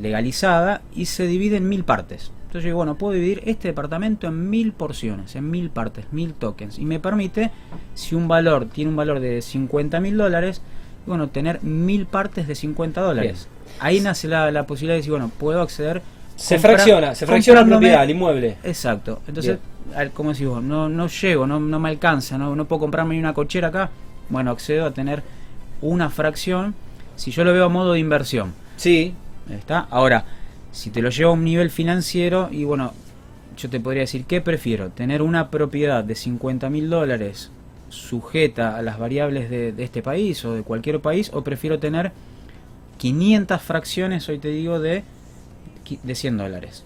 legalizada 0.00 0.82
y 0.94 1.06
se 1.06 1.28
divide 1.28 1.58
en 1.58 1.68
mil 1.68 1.84
partes. 1.84 2.32
Entonces 2.46 2.64
yo 2.64 2.68
digo, 2.68 2.78
bueno, 2.78 2.98
puedo 2.98 3.12
dividir 3.12 3.42
este 3.46 3.68
departamento 3.68 4.26
en 4.26 4.50
mil 4.50 4.72
porciones, 4.72 5.36
en 5.36 5.48
mil 5.48 5.70
partes, 5.70 6.06
mil 6.10 6.34
tokens. 6.34 6.78
Y 6.78 6.84
me 6.84 6.98
permite, 6.98 7.52
si 7.94 8.16
un 8.16 8.26
valor 8.26 8.66
tiene 8.66 8.90
un 8.90 8.96
valor 8.96 9.20
de 9.20 9.42
50 9.42 10.00
mil 10.00 10.16
dólares, 10.16 10.60
bueno, 11.06 11.28
tener 11.28 11.62
mil 11.62 12.06
partes 12.06 12.46
de 12.48 12.54
50 12.54 13.00
dólares. 13.00 13.48
Ahí 13.80 14.00
nace 14.00 14.28
la, 14.28 14.50
la 14.50 14.66
posibilidad 14.66 14.94
de 14.94 14.98
decir, 14.98 15.10
bueno, 15.12 15.30
puedo 15.38 15.60
acceder. 15.62 16.02
Se 16.36 16.58
fracciona, 16.58 17.14
se 17.14 17.26
fracciona 17.26 17.60
la 17.62 17.66
propiedad, 17.66 18.04
el 18.04 18.10
inmueble. 18.10 18.56
Exacto. 18.64 19.20
Entonces, 19.26 19.58
al- 19.94 20.10
como 20.10 20.32
decís 20.32 20.46
vos, 20.46 20.62
no, 20.62 20.88
no 20.88 21.06
llego, 21.08 21.46
no, 21.46 21.58
no 21.60 21.78
me 21.80 21.88
alcanza, 21.88 22.36
no, 22.36 22.54
no 22.56 22.64
puedo 22.66 22.80
comprarme 22.80 23.14
ni 23.14 23.20
una 23.20 23.32
cochera 23.34 23.68
acá. 23.68 23.90
Bueno, 24.28 24.50
accedo 24.50 24.84
a 24.86 24.90
tener 24.90 25.22
una 25.80 26.10
fracción 26.10 26.74
si 27.16 27.30
yo 27.30 27.44
lo 27.44 27.52
veo 27.52 27.64
a 27.64 27.68
modo 27.68 27.92
de 27.94 28.00
inversión. 28.00 28.52
Sí, 28.76 29.14
¿Está? 29.50 29.86
Ahora, 29.90 30.24
si 30.72 30.90
te 30.90 31.00
lo 31.00 31.08
llevo 31.10 31.30
a 31.30 31.34
un 31.34 31.44
nivel 31.44 31.70
financiero, 31.70 32.48
y 32.50 32.64
bueno, 32.64 32.92
yo 33.56 33.70
te 33.70 33.78
podría 33.80 34.02
decir, 34.02 34.24
¿qué 34.26 34.40
prefiero? 34.40 34.90
¿Tener 34.90 35.22
una 35.22 35.50
propiedad 35.50 36.02
de 36.04 36.14
50 36.14 36.68
mil 36.68 36.90
dólares 36.90 37.50
sujeta 37.88 38.76
a 38.76 38.82
las 38.82 38.98
variables 38.98 39.50
de, 39.50 39.72
de 39.72 39.84
este 39.84 40.02
país 40.02 40.44
o 40.44 40.54
de 40.54 40.62
cualquier 40.62 41.00
país? 41.00 41.30
¿O 41.32 41.42
prefiero 41.42 41.78
tener 41.78 42.12
500 42.98 43.60
fracciones, 43.62 44.28
hoy 44.28 44.38
te 44.38 44.48
digo, 44.48 44.80
de, 44.80 45.04
de 46.02 46.14
100 46.14 46.36
dólares? 46.36 46.84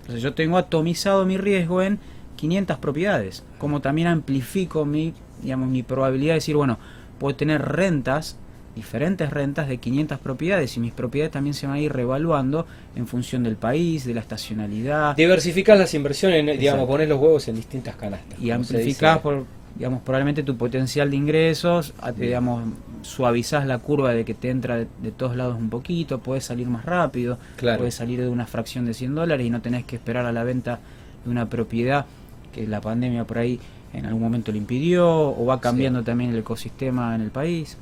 Entonces 0.00 0.22
yo 0.22 0.34
tengo 0.34 0.56
atomizado 0.56 1.26
mi 1.26 1.36
riesgo 1.36 1.82
en 1.82 1.98
500 2.36 2.78
propiedades. 2.78 3.44
Como 3.58 3.80
también 3.80 4.08
amplifico 4.08 4.84
mi, 4.84 5.12
digamos, 5.42 5.68
mi 5.68 5.82
probabilidad 5.82 6.32
de 6.32 6.36
decir, 6.36 6.56
bueno, 6.56 6.78
puedo 7.18 7.36
tener 7.36 7.62
rentas 7.62 8.36
diferentes 8.78 9.28
rentas 9.30 9.66
de 9.68 9.78
500 9.78 10.20
propiedades 10.20 10.76
y 10.76 10.80
mis 10.80 10.92
propiedades 10.92 11.32
también 11.32 11.52
se 11.52 11.66
van 11.66 11.76
a 11.76 11.80
ir 11.80 11.92
revaluando 11.92 12.64
en 12.94 13.08
función 13.08 13.42
del 13.42 13.56
país, 13.56 14.04
de 14.04 14.14
la 14.14 14.20
estacionalidad 14.20 15.16
diversificás 15.16 15.76
las 15.76 15.92
inversiones, 15.94 16.58
digamos, 16.58 16.86
pones 16.86 17.08
los 17.08 17.18
huevos 17.18 17.48
en 17.48 17.56
distintas 17.56 17.96
canastas. 17.96 18.38
y 18.40 18.52
amplificás 18.52 19.18
por 19.18 19.46
digamos 19.78 20.02
probablemente 20.02 20.42
tu 20.42 20.56
potencial 20.56 21.10
de 21.10 21.16
ingresos, 21.16 21.94
digamos 22.16 22.64
suavizás 23.02 23.64
la 23.64 23.78
curva 23.78 24.12
de 24.12 24.24
que 24.24 24.34
te 24.34 24.50
entra 24.50 24.76
de, 24.76 24.88
de 25.02 25.12
todos 25.12 25.36
lados 25.36 25.56
un 25.56 25.70
poquito, 25.70 26.18
puedes 26.18 26.44
salir 26.44 26.68
más 26.68 26.84
rápido, 26.84 27.38
Claro. 27.56 27.78
puedes 27.78 27.94
salir 27.94 28.20
de 28.20 28.28
una 28.28 28.46
fracción 28.46 28.84
de 28.84 28.92
100 28.92 29.14
dólares 29.14 29.46
y 29.46 29.50
no 29.50 29.62
tenés 29.62 29.84
que 29.84 29.96
esperar 29.96 30.26
a 30.26 30.32
la 30.32 30.44
venta 30.44 30.80
de 31.24 31.30
una 31.30 31.48
propiedad 31.48 32.06
que 32.52 32.66
la 32.66 32.80
pandemia 32.80 33.24
por 33.24 33.38
ahí 33.38 33.60
en 33.92 34.06
algún 34.06 34.22
momento 34.22 34.52
lo 34.52 34.58
impidió 34.58 35.08
o 35.08 35.46
va 35.46 35.60
cambiando 35.60 36.02
también 36.02 36.30
el 36.30 36.38
ecosistema 36.38 37.14
en 37.14 37.22
el 37.22 37.30
país. 37.30 37.76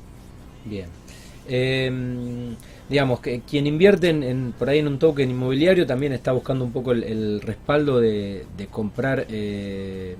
Bien. 0.65 0.85
Em, 1.49 2.55
digamos 2.89 3.21
que 3.21 3.41
quien 3.41 3.67
invierte 3.67 4.09
en, 4.09 4.53
por 4.57 4.69
ahí 4.69 4.79
en 4.79 4.87
un 4.87 4.99
token 4.99 5.29
inmobiliario 5.29 5.85
también 5.85 6.13
está 6.13 6.31
buscando 6.31 6.65
un 6.65 6.71
poco 6.71 6.91
el, 6.91 7.41
respaldo 7.41 7.99
de, 7.99 8.45
comprar 8.69 9.25
eh, 9.29 10.15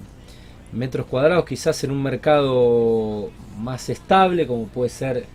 metros 0.71 1.05
cuadrados 1.05 1.45
quizás 1.45 1.83
en 1.83 1.91
un 1.91 2.03
mercado 2.03 3.29
más 3.59 3.89
estable 3.89 4.47
como 4.47 4.65
puede 4.65 4.89
ser 4.89 5.25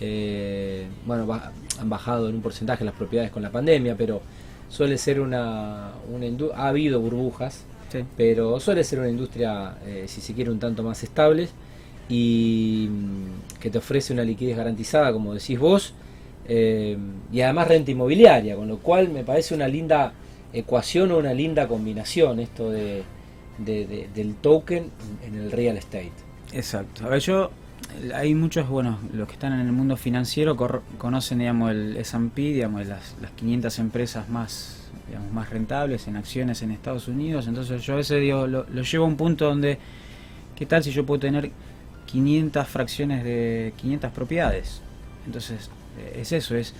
eh, 0.00 0.86
bueno 1.06 1.40
han 1.80 1.90
bajado 1.90 2.28
en 2.28 2.36
un 2.36 2.42
porcentaje 2.42 2.84
las 2.84 2.94
propiedades 2.94 3.30
con 3.30 3.42
la 3.42 3.50
pandemia 3.50 3.96
pero 3.96 4.20
suele 4.68 4.98
ser 4.98 5.20
una, 5.20 5.92
una 6.10 6.26
ha 6.54 6.68
habido 6.68 7.00
burbujas 7.00 7.64
pero 8.16 8.60
suele 8.60 8.84
ser 8.84 9.00
una 9.00 9.08
industria 9.08 9.76
eh, 9.84 10.04
si 10.06 10.20
se 10.20 10.34
quiere 10.34 10.50
un 10.50 10.58
tanto 10.60 10.82
más 10.82 11.02
estable 11.02 11.48
y 12.08 12.88
mm, 12.90 13.58
que 13.60 13.70
te 13.70 13.78
ofrece 13.78 14.12
una 14.12 14.22
liquidez 14.22 14.56
garantizada 14.56 15.12
como 15.12 15.34
decís 15.34 15.58
vos 15.58 15.94
eh, 16.52 16.96
y 17.32 17.42
además 17.42 17.68
renta 17.68 17.92
inmobiliaria, 17.92 18.56
con 18.56 18.66
lo 18.66 18.78
cual 18.78 19.08
me 19.08 19.22
parece 19.22 19.54
una 19.54 19.68
linda 19.68 20.12
ecuación 20.52 21.12
o 21.12 21.18
una 21.18 21.32
linda 21.32 21.68
combinación 21.68 22.40
esto 22.40 22.70
de, 22.72 23.04
del 23.64 24.34
token 24.40 24.90
en 25.26 25.34
el 25.34 25.52
real 25.52 25.76
estate. 25.76 26.12
Exacto. 26.52 27.04
A 27.04 27.08
ver, 27.08 27.20
yo, 27.20 27.50
hay 28.14 28.34
muchos, 28.34 28.68
bueno, 28.68 28.98
los 29.12 29.26
que 29.26 29.34
están 29.34 29.52
en 29.52 29.60
el 29.60 29.72
mundo 29.72 29.96
financiero 29.96 30.56
conocen, 30.98 31.38
digamos, 31.38 31.70
el 31.70 31.96
S&P, 31.96 32.40
digamos, 32.40 32.86
las, 32.86 33.16
las 33.20 33.30
500 33.32 33.78
empresas 33.78 34.28
más 34.28 34.76
digamos, 35.06 35.32
más 35.32 35.50
rentables 35.50 36.06
en 36.06 36.16
acciones 36.16 36.62
en 36.62 36.70
Estados 36.70 37.08
Unidos. 37.08 37.48
Entonces 37.48 37.82
yo 37.82 37.98
ese 37.98 38.16
digo, 38.16 38.46
lo, 38.46 38.64
lo, 38.68 38.82
llevo 38.82 39.04
a 39.04 39.08
un 39.08 39.16
punto 39.16 39.46
donde, 39.46 39.78
¿qué 40.56 40.66
tal 40.66 40.84
si 40.84 40.92
yo 40.92 41.04
puedo 41.04 41.20
tener 41.20 41.50
500 42.06 42.66
fracciones 42.68 43.24
de 43.24 43.72
500 43.76 44.12
propiedades? 44.12 44.82
Entonces 45.26 45.70
es 46.14 46.32
eso, 46.32 46.54
es 46.56 46.74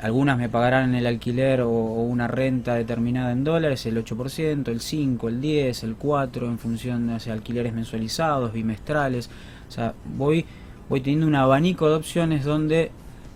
algunas 0.00 0.38
me 0.38 0.48
pagarán 0.48 0.94
el 0.94 1.06
alquiler 1.06 1.62
o, 1.62 1.70
una 1.70 2.28
renta 2.28 2.74
determinada 2.74 3.32
en 3.32 3.44
dólares, 3.44 3.86
el 3.86 4.02
8%, 4.04 4.68
el 4.68 4.80
5, 4.80 5.28
el 5.28 5.40
10, 5.40 5.82
el 5.84 5.96
4 5.96 6.46
en 6.46 6.58
función 6.58 7.06
de 7.06 7.14
o 7.14 7.32
alquileres 7.32 7.72
mensualizados, 7.72 8.52
bimestrales. 8.52 9.30
O 9.68 9.70
sea, 9.70 9.94
voy 10.16 10.44
voy 10.88 11.00
teniendo 11.00 11.26
un 11.26 11.34
abanico 11.34 11.88
de 11.88 11.96
opciones 11.96 12.44
donde 12.44 12.90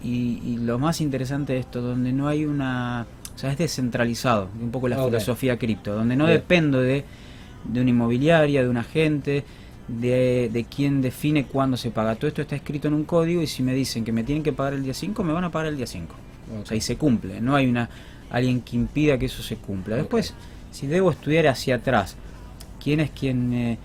y, 0.05 0.59
lo 0.59 0.81
más 0.81 1.01
interesante 1.01 1.53
de 1.53 1.61
esto, 1.61 1.81
donde 1.81 2.13
no 2.13 2.27
hay 2.27 2.45
una, 2.45 3.07
o 3.35 3.39
sea, 3.39 3.53
es 3.53 3.59
descentralizado, 3.59 4.49
un 4.61 4.73
poco 4.73 4.89
la 4.89 4.97
filosofía 5.03 5.57
cripto, 5.59 5.95
donde 5.95 6.17
no 6.17 6.27
dependo 6.27 6.81
de, 6.81 7.05
de 7.65 7.81
una 7.81 7.91
inmobiliaria, 7.91 8.65
de 8.65 8.69
un 8.69 8.79
agente, 8.79 9.45
de, 9.87 10.51
de 10.53 10.65
quién 10.65 11.03
define 11.03 11.45
cuándo 11.45 11.77
se 11.77 11.93
paga. 11.93 12.17
Todo 12.17 12.27
esto 12.27 12.43
está 12.43 12.57
escrito 12.57 12.89
en 12.89 12.95
un 12.95 13.05
código 13.05 13.43
y 13.43 13.47
si 13.47 13.63
me 13.63 13.75
dicen 13.75 14.05
que 14.05 14.11
me 14.11 14.25
tienen 14.25 14.43
que 14.43 14.53
pagar 14.53 14.73
el 14.73 14.83
día 14.83 14.95
5, 14.95 15.23
me 15.23 15.33
van 15.33 15.45
a 15.45 15.53
pagar 15.53 15.69
el 15.69 15.77
día 15.77 15.87
5. 15.87 16.13
O 16.61 16.67
sea, 16.67 16.77
y 16.77 16.81
se 16.81 16.97
cumple. 16.97 17.41
No 17.41 17.55
hay 17.55 17.67
una 17.67 17.89
alguien 18.31 18.63
que 18.63 18.77
impida 18.77 19.19
que 19.19 19.27
eso 19.27 19.43
se 19.43 19.57
cumpla. 19.57 19.97
Después, 19.97 20.35
si 20.71 20.87
debo 20.87 21.11
estudiar 21.11 21.47
hacia 21.47 21.77
atrás, 21.77 22.17
quién 22.83 23.01
es 23.01 23.11
quien, 23.11 23.53
eh, 23.53 23.79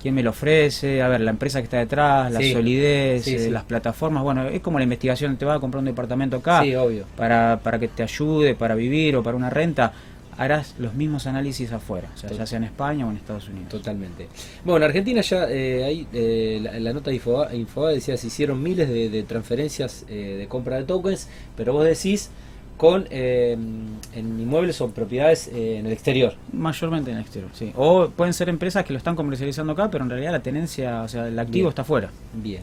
quién 0.00 0.14
me 0.14 0.22
lo 0.22 0.30
ofrece, 0.30 1.02
a 1.02 1.08
ver, 1.08 1.20
la 1.20 1.30
empresa 1.30 1.60
que 1.60 1.64
está 1.64 1.78
detrás, 1.78 2.32
la 2.32 2.40
solidez, 2.40 3.28
eh, 3.28 3.50
las 3.50 3.64
plataformas, 3.64 4.22
bueno, 4.22 4.48
es 4.48 4.60
como 4.60 4.78
la 4.78 4.84
investigación, 4.84 5.36
te 5.36 5.44
va 5.44 5.54
a 5.54 5.60
comprar 5.60 5.80
un 5.80 5.84
departamento 5.84 6.38
acá 6.38 6.62
obvio. 6.62 7.04
Para, 7.16 7.60
para 7.62 7.78
que 7.78 7.88
te 7.88 8.02
ayude, 8.02 8.54
para 8.54 8.74
vivir 8.74 9.16
o 9.16 9.22
para 9.22 9.36
una 9.36 9.50
renta 9.50 9.92
harás 10.40 10.74
los 10.78 10.94
mismos 10.94 11.26
análisis 11.26 11.70
afuera, 11.70 12.08
o 12.14 12.16
sea, 12.16 12.30
ya 12.30 12.46
sea 12.46 12.56
en 12.56 12.64
España 12.64 13.06
o 13.06 13.10
en 13.10 13.18
Estados 13.18 13.46
Unidos. 13.48 13.68
Totalmente. 13.68 14.26
Bueno, 14.64 14.78
en 14.78 14.84
Argentina 14.84 15.20
ya 15.20 15.46
eh, 15.50 15.84
ahí 15.84 16.06
eh, 16.14 16.66
la, 16.80 16.94
nota 16.94 17.10
de 17.10 17.16
Infobae, 17.16 17.94
decía 17.94 18.16
se 18.16 18.28
hicieron 18.28 18.62
miles 18.62 18.88
de, 18.88 19.22
transferencias 19.24 20.06
eh, 20.08 20.36
de 20.38 20.48
compra 20.48 20.76
de 20.76 20.84
tokens, 20.84 21.28
pero 21.58 21.74
vos 21.74 21.84
decís 21.84 22.30
con 22.78 23.06
en 23.10 24.00
inmuebles 24.14 24.80
o 24.80 24.88
propiedades 24.88 25.48
en 25.48 25.84
el 25.84 25.92
exterior. 25.92 26.32
Mayormente 26.54 27.10
en 27.10 27.18
el 27.18 27.22
exterior, 27.22 27.50
sí. 27.52 27.70
O 27.76 28.08
pueden 28.08 28.32
ser 28.32 28.48
empresas 28.48 28.82
que 28.86 28.94
lo 28.94 28.96
están 28.96 29.16
comercializando 29.16 29.74
acá, 29.74 29.90
pero 29.90 30.04
en 30.04 30.08
realidad 30.08 30.32
la 30.32 30.40
tenencia, 30.40 31.02
o 31.02 31.08
sea, 31.08 31.28
el 31.28 31.38
activo 31.38 31.68
está 31.68 31.82
afuera. 31.82 32.08
Bien, 32.32 32.62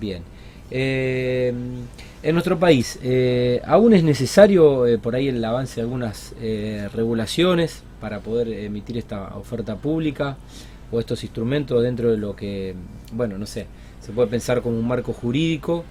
bien. 0.00 0.22
Eh, 0.70 1.52
en 2.22 2.34
nuestro 2.34 2.58
país, 2.58 2.98
eh, 3.02 3.62
¿aún 3.64 3.94
es 3.94 4.04
necesario 4.04 4.86
eh, 4.86 4.98
por 4.98 5.14
ahí 5.16 5.28
el 5.28 5.42
avance 5.42 5.76
de 5.76 5.80
algunas 5.80 6.34
eh, 6.38 6.86
regulaciones 6.92 7.82
para 7.98 8.20
poder 8.20 8.48
emitir 8.48 8.98
esta 8.98 9.38
oferta 9.38 9.76
pública 9.76 10.36
o 10.92 11.00
estos 11.00 11.24
instrumentos 11.24 11.82
dentro 11.82 12.10
de 12.10 12.18
lo 12.18 12.36
que, 12.36 12.74
bueno, 13.12 13.38
no 13.38 13.46
sé, 13.46 13.68
se 14.02 14.12
puede 14.12 14.28
pensar 14.28 14.60
como 14.60 14.78
un 14.78 14.86
marco 14.86 15.14
jurídico 15.14 15.82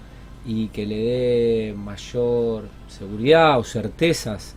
y 0.45 0.67
que 0.67 0.86
le 0.86 0.98
dé 0.98 1.74
mayor 1.75 2.65
seguridad 2.88 3.57
o 3.57 3.63
certezas 3.63 4.55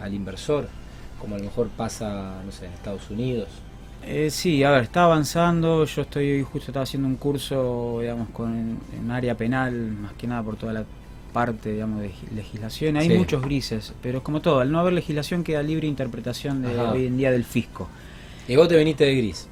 al 0.00 0.14
inversor, 0.14 0.68
como 1.20 1.34
a 1.34 1.38
lo 1.38 1.44
mejor 1.44 1.68
pasa, 1.68 2.40
no 2.46 2.50
sé, 2.50 2.64
en 2.64 2.72
Estados 2.72 3.10
Unidos? 3.10 3.48
Eh, 4.10 4.30
sí, 4.30 4.64
a 4.64 4.70
ver, 4.70 4.84
está 4.84 5.04
avanzando. 5.04 5.84
Yo 5.84 6.02
estoy 6.02 6.42
justo 6.42 6.70
estaba 6.70 6.84
haciendo 6.84 7.06
un 7.06 7.16
curso, 7.16 7.98
digamos, 8.00 8.30
con 8.30 8.78
en 8.98 9.10
área 9.10 9.36
penal, 9.36 9.74
más 9.74 10.14
que 10.14 10.26
nada 10.26 10.42
por 10.42 10.56
toda 10.56 10.72
la 10.72 10.84
parte, 11.34 11.72
digamos, 11.72 12.00
de 12.00 12.10
legislación. 12.34 12.96
Hay 12.96 13.10
muchos 13.10 13.42
grises, 13.42 13.92
pero 14.02 14.22
como 14.22 14.40
todo, 14.40 14.60
al 14.60 14.72
no 14.72 14.80
haber 14.80 14.94
legislación 14.94 15.44
queda 15.44 15.62
libre 15.62 15.86
interpretación 15.86 16.62
de 16.62 16.78
hoy 16.78 17.06
en 17.06 17.18
día 17.18 17.30
del 17.30 17.44
fisco. 17.44 17.86
Y 18.48 18.56
vos 18.56 18.66
te 18.66 18.78
viniste 18.78 19.04
de 19.04 19.14
gris. 19.14 19.46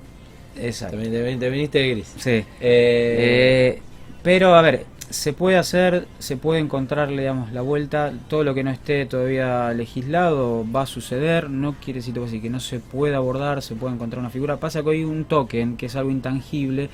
Exacto. 0.58 0.96
Te, 0.96 1.50
viniste 1.50 1.78
de 1.78 1.90
gris. 1.90 2.14
Sí. 2.16 2.30
Eh, 2.30 2.46
eh, 2.60 3.82
pero, 4.22 4.54
a 4.54 4.62
ver, 4.62 4.86
se 5.10 5.32
puede 5.32 5.56
hacer, 5.56 6.08
se 6.18 6.36
puede 6.36 6.60
encontrarle 6.60 7.22
digamos, 7.22 7.52
la 7.52 7.60
vuelta, 7.62 8.12
todo 8.28 8.44
lo 8.44 8.54
que 8.54 8.64
no 8.64 8.70
esté 8.70 9.06
todavía 9.06 9.72
legislado 9.72 10.64
va 10.70 10.82
a 10.82 10.86
suceder, 10.86 11.48
no 11.50 11.74
quiere 11.74 12.00
decir 12.00 12.42
que 12.42 12.50
no 12.50 12.60
se 12.60 12.80
puede 12.80 13.14
abordar, 13.14 13.62
se 13.62 13.74
puede 13.74 13.94
encontrar 13.94 14.20
una 14.20 14.30
figura, 14.30 14.58
pasa 14.58 14.82
que 14.82 14.90
hay 14.90 15.04
un 15.04 15.24
token 15.24 15.76
que 15.76 15.86
es 15.86 15.96
algo 15.96 16.10
intangible, 16.10 16.90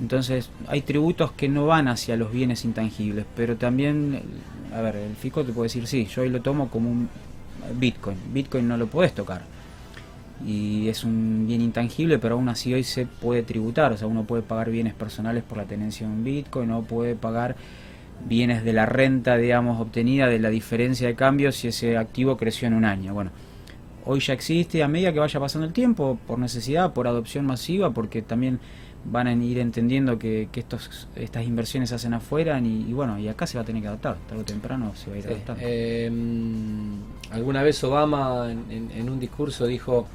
entonces 0.00 0.50
hay 0.66 0.82
tributos 0.82 1.32
que 1.32 1.48
no 1.48 1.66
van 1.66 1.88
hacia 1.88 2.16
los 2.16 2.32
bienes 2.32 2.64
intangibles, 2.64 3.24
pero 3.36 3.56
también, 3.56 4.20
a 4.74 4.80
ver, 4.80 4.96
el 4.96 5.14
fisco 5.16 5.44
te 5.44 5.52
puede 5.52 5.66
decir, 5.66 5.86
sí, 5.86 6.06
yo 6.06 6.22
hoy 6.22 6.30
lo 6.30 6.42
tomo 6.42 6.68
como 6.68 6.90
un 6.90 7.08
Bitcoin, 7.74 8.16
Bitcoin 8.32 8.66
no 8.66 8.76
lo 8.76 8.86
puedes 8.86 9.14
tocar, 9.14 9.42
y 10.46 10.88
es 10.88 11.04
un 11.04 11.46
bien 11.46 11.60
intangible, 11.60 12.18
pero 12.18 12.36
aún 12.36 12.48
así 12.48 12.72
hoy 12.72 12.84
se 12.84 13.06
puede 13.06 13.42
tributar, 13.42 13.92
o 13.92 13.96
sea, 13.96 14.06
uno 14.06 14.24
puede 14.24 14.42
pagar 14.42 14.70
bienes 14.70 14.94
personales 14.94 15.42
por 15.42 15.58
la 15.58 15.64
tenencia 15.64 16.06
de 16.06 16.12
un 16.12 16.24
Bitcoin, 16.24 16.70
o 16.70 16.82
puede 16.82 17.16
pagar 17.16 17.56
bienes 18.26 18.64
de 18.64 18.72
la 18.72 18.86
renta, 18.86 19.36
digamos, 19.36 19.80
obtenida 19.80 20.26
de 20.26 20.38
la 20.38 20.50
diferencia 20.50 21.06
de 21.06 21.14
cambio 21.14 21.52
si 21.52 21.68
ese 21.68 21.96
activo 21.96 22.36
creció 22.36 22.68
en 22.68 22.74
un 22.74 22.84
año. 22.84 23.14
Bueno, 23.14 23.30
hoy 24.04 24.20
ya 24.20 24.32
existe 24.32 24.82
a 24.82 24.88
medida 24.88 25.12
que 25.12 25.20
vaya 25.20 25.40
pasando 25.40 25.66
el 25.66 25.72
tiempo, 25.72 26.18
por 26.26 26.38
necesidad, 26.38 26.92
por 26.92 27.06
adopción 27.08 27.44
masiva, 27.44 27.90
porque 27.90 28.22
también 28.22 28.60
van 29.04 29.26
a 29.26 29.32
ir 29.32 29.58
entendiendo 29.58 30.18
que, 30.18 30.48
que 30.52 30.60
estos, 30.60 31.08
estas 31.14 31.46
inversiones 31.46 31.88
se 31.88 31.94
hacen 31.94 32.14
afuera 32.14 32.60
y, 32.60 32.92
bueno, 32.92 33.18
y 33.18 33.28
acá 33.28 33.46
se 33.46 33.56
va 33.56 33.62
a 33.62 33.64
tener 33.64 33.80
que 33.80 33.88
adaptar, 33.88 34.16
tarde 34.28 34.42
o 34.42 34.44
temprano 34.44 34.92
se 34.94 35.10
va 35.10 35.16
a 35.16 35.18
ir 35.18 35.26
adaptando. 35.26 35.62
Em, 35.64 37.00
alguna 37.30 37.62
vez 37.62 37.82
Obama 37.84 38.50
en 38.50 39.08
un 39.08 39.20
discurso 39.20 39.66
dijo, 39.66 40.08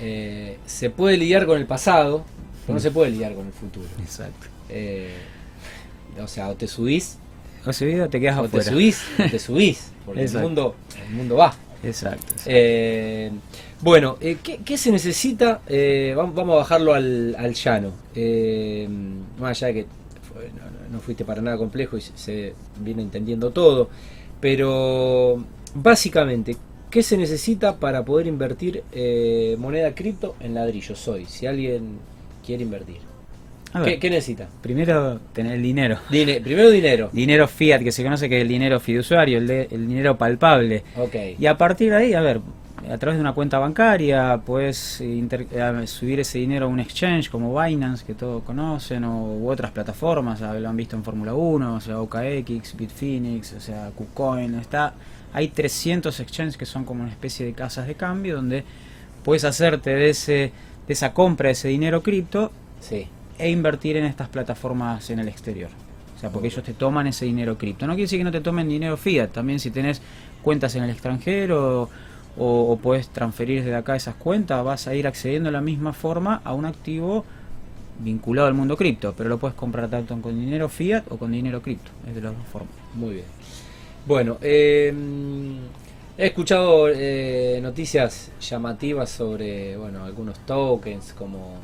eh, 0.00 0.58
se 0.64 0.88
puede 0.90 1.16
lidiar 1.16 1.46
con 1.46 1.58
el 1.58 1.66
pasado, 1.66 2.24
pero 2.62 2.74
no 2.74 2.80
se 2.80 2.90
puede 2.90 3.10
lidiar 3.10 3.34
con 3.34 3.46
el 3.46 3.52
futuro. 3.52 3.86
Exacto. 4.00 4.46
Eh, 4.68 5.14
o 6.20 6.26
sea, 6.26 6.48
o 6.48 6.54
te 6.54 6.66
subís. 6.66 7.18
O, 7.66 7.72
te 7.72 8.20
quedas 8.20 8.38
o 8.38 8.48
te 8.48 8.62
subís, 8.62 9.02
o 9.18 9.30
te 9.30 9.38
subís, 9.38 9.92
porque 10.06 10.24
el 10.24 10.38
mundo, 10.38 10.74
el 11.06 11.14
mundo 11.14 11.36
va. 11.36 11.54
Exacto. 11.82 12.34
Eh, 12.46 13.30
bueno, 13.82 14.16
¿qué, 14.18 14.78
se 14.78 14.90
necesita? 14.90 15.60
Vamos, 16.16 16.38
a 16.38 16.56
bajarlo 16.56 16.94
al, 16.94 17.54
llano. 17.54 17.92
más 19.38 19.50
allá 19.50 19.66
de 19.66 19.74
que 19.74 19.86
no, 20.90 21.00
fuiste 21.00 21.24
para 21.24 21.42
nada 21.42 21.58
complejo 21.58 21.98
y 21.98 22.00
se 22.00 22.54
viene 22.80 23.02
entendiendo 23.02 23.50
todo, 23.50 23.90
pero 24.40 25.44
básicamente, 25.74 26.56
¿Qué 26.90 27.04
se 27.04 27.16
necesita 27.16 27.76
para 27.76 28.04
poder 28.04 28.26
invertir 28.26 28.82
eh, 28.92 29.54
moneda 29.58 29.94
cripto 29.94 30.34
en 30.40 30.54
ladrillos 30.54 31.06
hoy? 31.06 31.24
Si 31.26 31.46
alguien 31.46 31.98
quiere 32.44 32.64
invertir. 32.64 32.98
¿Qué, 33.84 34.10
necesita? 34.10 34.48
Primero 34.60 35.20
tener 35.32 35.52
el 35.52 35.62
dinero. 35.62 35.98
primero 36.10 36.70
dinero. 36.70 37.08
Dinero 37.12 37.46
fiat, 37.46 37.82
que 37.82 37.92
se 37.92 38.02
conoce 38.02 38.28
que 38.28 38.38
es 38.38 38.42
el 38.42 38.48
dinero 38.48 38.80
fiduciario, 38.80 39.38
el, 39.38 39.48
el 39.48 39.86
dinero 39.86 40.18
palpable. 40.18 40.82
Okay. 40.96 41.36
Y 41.38 41.46
a 41.46 41.56
partir 41.56 41.90
de 41.90 41.96
ahí, 41.96 42.14
a 42.14 42.20
ver, 42.20 42.40
a 42.88 42.98
través 42.98 43.18
de 43.18 43.20
una 43.20 43.32
cuenta 43.32 43.58
bancaria 43.58 44.40
puedes 44.44 45.02
subir 45.86 46.20
ese 46.20 46.38
dinero 46.38 46.66
a 46.66 46.68
un 46.68 46.80
exchange 46.80 47.28
como 47.30 47.60
Binance, 47.60 48.04
que 48.04 48.14
todos 48.14 48.42
conocen, 48.42 49.04
o 49.04 49.34
u 49.34 49.50
otras 49.50 49.70
plataformas, 49.70 50.40
lo 50.40 50.68
han 50.68 50.76
visto 50.76 50.96
en 50.96 51.04
Fórmula 51.04 51.34
1, 51.34 51.74
o 51.74 51.80
sea, 51.80 52.00
OKX, 52.00 52.76
Bitfinex, 52.76 53.52
o 53.54 53.60
sea, 53.60 53.90
KuCoin, 53.94 54.54
está 54.54 54.94
hay 55.32 55.48
300 55.48 56.18
exchanges 56.20 56.56
que 56.56 56.66
son 56.66 56.84
como 56.84 57.02
una 57.02 57.10
especie 57.10 57.46
de 57.46 57.52
casas 57.52 57.86
de 57.86 57.94
cambio 57.94 58.36
donde 58.36 58.64
puedes 59.24 59.44
hacerte 59.44 59.90
de, 59.90 60.10
ese, 60.10 60.52
de 60.86 60.92
esa 60.92 61.12
compra 61.12 61.48
de 61.48 61.52
ese 61.52 61.68
dinero 61.68 62.02
cripto 62.02 62.50
sí. 62.80 63.06
e 63.38 63.50
invertir 63.50 63.96
en 63.96 64.04
estas 64.04 64.28
plataformas 64.28 65.10
en 65.10 65.20
el 65.20 65.28
exterior. 65.28 65.70
O 66.16 66.20
sea, 66.20 66.30
porque 66.30 66.48
ellos 66.48 66.64
te 66.64 66.74
toman 66.74 67.06
ese 67.06 67.24
dinero 67.24 67.56
cripto. 67.56 67.86
No 67.86 67.92
quiere 67.94 68.04
decir 68.04 68.18
que 68.18 68.24
no 68.24 68.32
te 68.32 68.40
tomen 68.40 68.68
dinero 68.68 68.96
fiat. 68.96 69.30
También 69.30 69.58
si 69.58 69.70
tenés 69.70 70.02
cuentas 70.42 70.74
en 70.74 70.82
el 70.82 70.90
extranjero 70.90 71.88
o, 72.38 72.72
o 72.72 72.76
puedes 72.76 73.08
transferir 73.08 73.62
desde 73.64 73.76
acá 73.76 73.96
esas 73.96 74.14
cuentas, 74.14 74.64
vas 74.64 74.86
a 74.86 74.94
ir 74.94 75.06
accediendo 75.06 75.48
de 75.48 75.52
la 75.52 75.60
misma 75.60 75.92
forma 75.92 76.40
a 76.44 76.54
un 76.54 76.64
activo 76.64 77.24
vinculado 77.98 78.48
al 78.48 78.54
mundo 78.54 78.76
cripto. 78.76 79.14
Pero 79.16 79.28
lo 79.28 79.38
puedes 79.38 79.56
comprar 79.56 79.88
tanto 79.88 80.20
con 80.20 80.38
dinero 80.38 80.68
fiat 80.68 81.04
o 81.10 81.16
con 81.18 81.32
dinero 81.32 81.60
cripto. 81.62 81.90
Es 82.08 82.14
de 82.14 82.20
las 82.22 82.32
dos 82.36 82.46
formas. 82.46 82.70
Muy 82.94 83.14
bien. 83.14 83.26
Bueno, 84.06 84.38
eh, 84.40 84.92
he 86.16 86.26
escuchado 86.26 86.88
eh, 86.88 87.60
noticias 87.62 88.30
llamativas 88.40 89.10
sobre 89.10 89.76
bueno 89.76 90.04
algunos 90.04 90.38
tokens 90.46 91.12
como 91.12 91.56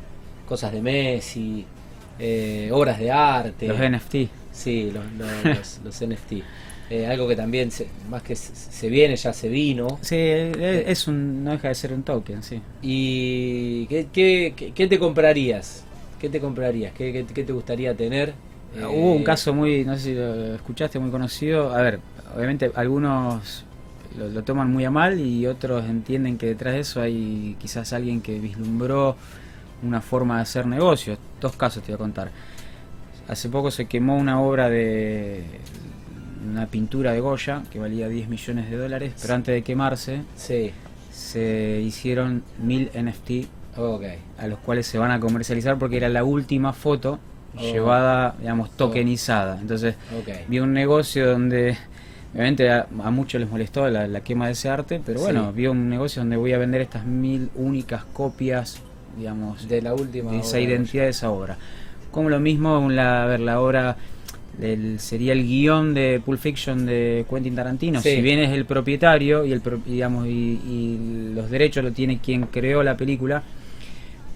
cosas 0.47 0.73
de 0.73 0.83
Messi, 0.83 1.65
eh, 2.19 2.69
obras 2.73 2.99
de 2.99 3.11
arte. 3.11 3.67
Los 3.69 3.79
NFT. 3.79 4.15
Sí, 4.53 4.91
los, 4.93 5.05
los, 5.19 5.45
los- 5.85 6.01
los 6.03 6.09
NFT. 6.09 6.33
Eh, 6.89 7.07
algo 7.07 7.27
que 7.27 7.35
también, 7.35 7.71
se- 7.73 7.89
más 8.09 8.23
que 8.23 8.37
se- 8.37 8.55
se 8.55 8.89
viene, 8.89 9.17
ya 9.17 9.33
se 9.33 9.49
vino. 9.49 9.99
Sí, 10.03 10.15
eh, 10.17 10.85
es 10.87 11.09
un, 11.09 11.43
no 11.43 11.51
deja 11.51 11.69
de 11.69 11.75
ser 11.75 11.93
un 11.93 12.03
token, 12.05 12.43
sí. 12.45 12.61
¿Y 12.83 13.87
qué, 13.87 14.07
qué, 14.13 14.55
qué- 14.57 14.71
qué 14.73 14.87
te 14.87 14.99
comprarías? 14.99 15.85
¿Qué 16.21 16.29
te 16.29 16.41
comprarías? 16.41 16.93
¿Qué, 16.93 17.13
qué- 17.13 17.27
qué 17.27 17.43
te 17.45 17.53
gustaría 17.53 17.95
tener? 17.95 18.35
Eh, 18.77 18.85
Hubo 18.87 19.13
un 19.15 19.25
caso 19.25 19.53
muy, 19.53 19.85
no 19.85 19.95
sé 19.97 20.01
si 20.01 20.15
lo 20.15 20.55
escuchaste, 20.55 20.99
muy 21.01 21.11
conocido. 21.11 21.75
A 21.75 21.83
ver, 21.83 21.99
obviamente 22.37 22.71
algunos 22.77 23.65
lo, 24.17 24.29
lo 24.29 24.45
toman 24.45 24.71
muy 24.71 24.85
a 24.85 24.91
mal 24.91 25.19
y 25.19 25.47
otros 25.47 25.85
entienden 25.87 26.39
que 26.39 26.47
detrás 26.47 26.75
de 26.75 26.81
eso 26.81 27.01
hay 27.01 27.57
quizás 27.61 27.93
alguien 27.93 28.21
que 28.21 28.39
vislumbró 28.39 29.17
una 29.83 30.01
forma 30.01 30.37
de 30.37 30.43
hacer 30.43 30.67
negocios. 30.67 31.19
Dos 31.41 31.57
casos 31.57 31.83
te 31.83 31.93
voy 31.93 31.97
a 31.97 31.99
contar. 31.99 32.31
Hace 33.29 33.49
poco 33.49 33.71
se 33.73 33.87
quemó 33.87 34.17
una 34.17 34.41
obra 34.41 34.71
de 34.71 35.43
una 36.51 36.67
pintura 36.67 37.13
de 37.13 37.21
Goya 37.21 37.63
que 37.71 37.79
valía 37.79 38.09
10 38.09 38.29
millones 38.29 38.71
de 38.71 38.77
dólares, 38.77 39.15
pero 39.21 39.35
antes 39.35 39.55
de 39.55 39.63
quemarse 39.63 40.23
Sí, 40.37 40.71
se 41.13 41.81
hicieron 41.85 42.43
mil 42.63 42.91
NFT 42.95 43.47
a 44.39 44.47
los 44.47 44.59
cuales 44.61 44.87
se 44.87 44.99
van 44.99 45.11
a 45.11 45.21
comercializar 45.21 45.79
porque 45.79 45.97
era 45.99 46.09
la 46.09 46.25
última 46.25 46.73
foto 46.73 47.19
Oh. 47.59 47.61
llevada, 47.73 48.35
digamos, 48.39 48.71
tokenizada. 48.77 49.59
Entonces, 49.59 49.95
Ok. 50.21 50.29
vi 50.47 50.61
un 50.61 50.75
negocio 50.75 51.31
donde, 51.31 51.75
obviamente 52.35 52.71
a, 52.71 52.87
a 53.03 53.11
muchos 53.11 53.41
les 53.41 53.49
molestó 53.49 53.89
la, 53.89 54.07
la 54.07 54.21
quema 54.21 54.45
de 54.47 54.53
ese 54.53 54.69
arte, 54.69 55.01
pero 55.07 55.21
bueno, 55.21 55.47
Sí. 55.53 55.57
vi 55.57 55.67
un 55.67 55.89
negocio 55.89 56.21
donde 56.21 56.37
voy 56.37 56.53
a 56.53 56.59
vender 56.59 56.83
estas 56.83 57.07
mil 57.07 57.49
únicas 57.55 58.05
copias, 58.13 58.83
digamos, 59.17 59.69
De 59.69 59.81
la 59.81 59.95
última. 59.95 60.33
de 60.33 60.41
esa 60.41 60.59
de 60.59 60.65
identidad 60.65 61.05
de 61.05 61.11
esa 61.11 61.31
obra. 61.31 61.57
Como 62.11 62.29
lo 62.29 62.41
mismo, 62.41 62.91
la, 62.91 63.23
a 63.23 63.27
ver, 63.27 63.41
la 63.41 63.59
obra 63.59 63.97
del, 64.59 64.99
sería 65.01 65.33
el 65.33 65.43
guion 65.47 65.93
de 65.95 66.21
Pulp 66.25 66.41
Fiction 66.41 66.87
de 66.87 67.25
Quentin 67.29 67.55
Tarantino. 67.55 68.01
Sí. 68.01 68.17
Si 68.17 68.23
bien 68.23 68.39
es 68.39 68.51
el 68.53 68.65
propietario 68.65 69.45
y 69.45 69.53
el 69.53 69.61
digamos 69.87 70.27
y, 70.27 70.31
y 70.31 71.33
los 71.35 71.51
derechos 71.51 71.85
lo 71.85 71.93
tiene 71.93 72.19
quien 72.19 72.43
creó 72.45 72.83
la 72.83 72.97
película, 72.97 73.43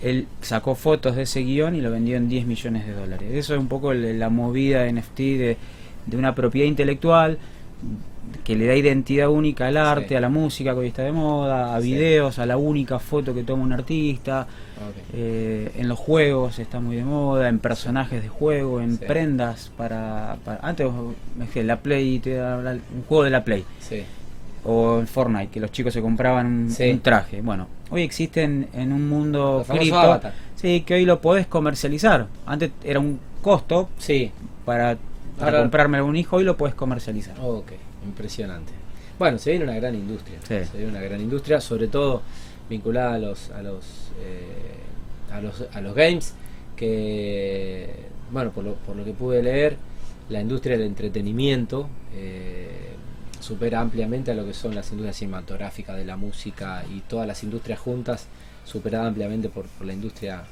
él 0.03 0.27
sacó 0.41 0.75
fotos 0.75 1.17
de 1.17 1.23
ese 1.23 1.41
guion 1.43 1.75
y 1.75 1.81
lo 1.81 1.91
vendió 1.91 2.17
en 2.17 2.29
10 2.29 2.47
millones 2.47 2.87
de 2.87 2.93
dólares. 2.93 3.29
Eso 3.33 3.55
es 3.55 3.61
un 3.61 3.69
poco 3.69 3.93
el- 3.93 4.19
la 4.19 4.29
movida 4.31 4.83
de 4.83 4.93
NFT 4.93 5.19
de, 5.39 5.57
de 6.07 6.17
una 6.17 6.35
propiedad 6.35 6.67
intelectual 6.69 7.39
que 8.45 8.55
le 8.57 8.67
da 8.67 8.75
identidad 8.75 9.29
única 9.29 9.67
al 9.67 9.77
arte, 9.77 10.09
Sí. 10.09 10.15
a 10.15 10.21
la 10.21 10.29
música 10.29 10.73
que 10.73 10.79
hoy 10.81 10.87
está 10.89 11.03
de 11.03 11.13
moda, 11.13 11.75
a 11.75 11.81
Sí. 11.81 11.93
videos, 11.93 12.39
a 12.39 12.47
la 12.47 12.57
única 12.57 12.99
foto 12.99 13.35
que 13.35 13.43
toma 13.43 13.63
un 13.63 13.73
artista. 13.73 14.47
Eh, 15.13 15.73
en 15.77 15.89
los 15.89 15.99
juegos 15.99 16.59
está 16.59 16.81
muy 16.81 16.97
de 16.97 17.05
moda, 17.05 17.49
en 17.49 17.59
personajes 17.59 18.23
de 18.23 18.29
juego, 18.29 18.81
en 18.81 18.99
Sí. 18.99 19.05
prendas 19.07 19.71
para, 19.77 20.37
para- 20.45 20.61
antes 20.63 20.87
la 21.57 21.77
Play 21.81 22.19
te 22.21 22.35
da 22.35 22.57
la- 22.63 22.73
un 22.73 23.05
juego 23.09 23.25
de 23.25 23.31
la 23.31 23.45
Play 23.45 23.65
Sí. 23.81 24.03
o 24.65 24.99
en 25.01 25.07
Fortnite 25.07 25.49
que 25.49 25.61
los 25.61 25.71
chicos 25.73 25.93
se 25.93 26.01
compraban 26.01 26.69
un, 26.79 27.01
traje. 27.01 27.43
Bueno, 27.43 27.67
hoy 27.91 28.03
existen 28.03 28.69
en 28.73 28.93
un 28.93 29.09
mundo 29.09 29.65
cripto, 29.69 30.21
sí, 30.57 30.81
que 30.83 30.95
hoy 30.95 31.05
lo 31.05 31.21
podés 31.21 31.47
comercializar. 31.47 32.27
Antes 32.47 32.71
era 32.85 33.01
un 33.01 33.19
costo 33.43 33.89
Sí. 33.99 34.31
para, 34.65 34.97
para 35.39 35.51
Ahora- 35.53 35.61
comprarme 35.63 36.01
un 36.03 36.17
hijo, 36.17 36.37
hoy 36.37 36.45
lo 36.45 36.57
podés 36.57 36.75
comercializar. 36.75 37.35
Ok, 37.43 37.73
impresionante. 38.05 38.73
Bueno, 39.19 39.39
se 39.39 39.51
viene 39.51 39.65
una 39.65 39.77
gran 39.77 39.95
industria. 39.95 40.39
Sí. 40.43 40.65
Se 40.65 40.79
viene 40.79 40.93
una 40.93 41.03
gran 41.03 41.21
industria, 41.21 41.61
sobre 41.61 41.89
todo 41.89 42.23
vinculada 42.69 43.15
a 43.15 43.19
los 43.19 43.51
a 43.51 43.63
los 43.63 43.85
eh, 44.21 45.33
a 45.33 45.41
los 45.41 45.65
a 45.73 45.81
los 45.81 45.95
games 45.95 46.35
que 46.77 48.09
bueno, 48.31 48.51
por 48.53 48.65
lo, 48.65 48.75
por 48.75 48.97
lo 48.97 49.05
que 49.05 49.13
pude 49.13 49.43
leer, 49.43 49.77
la 50.29 50.41
industria 50.41 50.77
del 50.79 50.87
entretenimiento 50.87 51.89
eh, 52.15 52.95
supera 53.41 53.81
ampliamente 53.81 54.31
a 54.31 54.35
lo 54.35 54.45
que 54.45 54.55
son 54.55 54.75
las 54.75 54.91
industrias 54.91 55.17
cinematográficas, 55.17 55.97
de 55.97 56.05
la 56.05 56.17
música 56.17 56.85
y 56.95 57.01
todas 57.01 57.27
las 57.27 57.43
industrias 57.43 57.81
juntas, 57.81 58.27
superada 58.65 59.07
ampliamente 59.07 59.49
por, 59.49 59.67
por 59.67 59.87
la 59.87 59.93
industria 59.93 60.45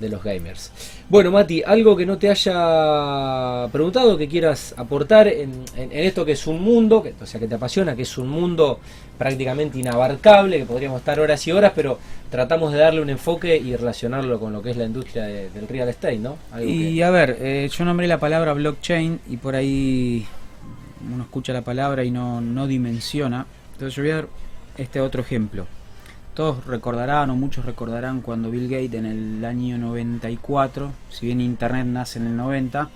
de 0.00 0.08
los 0.08 0.22
gamers. 0.24 0.70
Bueno, 1.08 1.30
Mati, 1.30 1.62
algo 1.64 1.96
que 1.96 2.04
no 2.06 2.18
te 2.18 2.28
haya 2.30 3.68
preguntado, 3.70 4.16
que 4.18 4.26
quieras 4.28 4.74
aportar 4.76 5.28
en, 5.28 5.64
en- 5.76 5.92
en 5.92 6.04
esto 6.04 6.24
que 6.24 6.32
es 6.32 6.46
un 6.46 6.60
mundo, 6.62 7.02
que, 7.02 7.14
o 7.20 7.26
sea, 7.26 7.38
que 7.38 7.46
te 7.46 7.54
apasiona, 7.54 7.94
que 7.94 8.02
es 8.02 8.18
un 8.18 8.28
mundo 8.28 8.80
prácticamente 9.18 9.78
inabarcable, 9.78 10.58
que 10.58 10.64
podríamos 10.64 10.98
estar 11.00 11.20
horas 11.20 11.46
y 11.46 11.52
horas, 11.52 11.72
pero 11.74 11.98
tratamos 12.30 12.72
de 12.72 12.78
darle 12.80 13.00
un 13.00 13.10
enfoque 13.10 13.56
y 13.56 13.76
relacionarlo 13.76 14.40
con 14.40 14.52
lo 14.52 14.62
que 14.62 14.70
es 14.70 14.76
la 14.76 14.84
industria 14.84 15.24
de- 15.24 15.50
del 15.50 15.68
real 15.68 15.88
estate, 15.88 16.18
¿no? 16.18 16.36
Algo 16.50 16.68
Y 16.68 16.94
que- 16.96 17.04
a 17.04 17.10
ver, 17.10 17.36
eh, 17.40 17.68
yo 17.72 17.84
nombré 17.84 18.08
la 18.08 18.18
palabra 18.18 18.52
blockchain 18.54 19.20
y 19.28 19.36
por 19.36 19.54
ahí 19.54 20.26
uno 21.12 21.22
escucha 21.24 21.52
la 21.52 21.62
palabra 21.62 22.02
y 22.04 22.10
no, 22.10 22.40
no 22.40 22.66
dimensiona. 22.66 23.46
Entonces 23.72 23.94
yo 23.94 24.02
voy 24.02 24.12
a 24.12 24.14
dar 24.16 24.28
este 24.78 25.00
otro 25.00 25.20
ejemplo. 25.22 25.66
Todos 26.34 26.64
recordarán 26.66 27.28
o 27.30 27.36
muchos 27.36 27.64
recordarán 27.66 28.22
cuando 28.22 28.50
Bill 28.50 28.68
Gates 28.68 28.94
en 28.94 29.04
el 29.06 29.44
año 29.44 29.76
94, 29.76 30.90
si 31.10 31.26
bien 31.26 31.40
Internet 31.42 31.86
nace 31.86 32.18
en 32.18 32.26
el 32.28 32.36
90, 32.36 32.88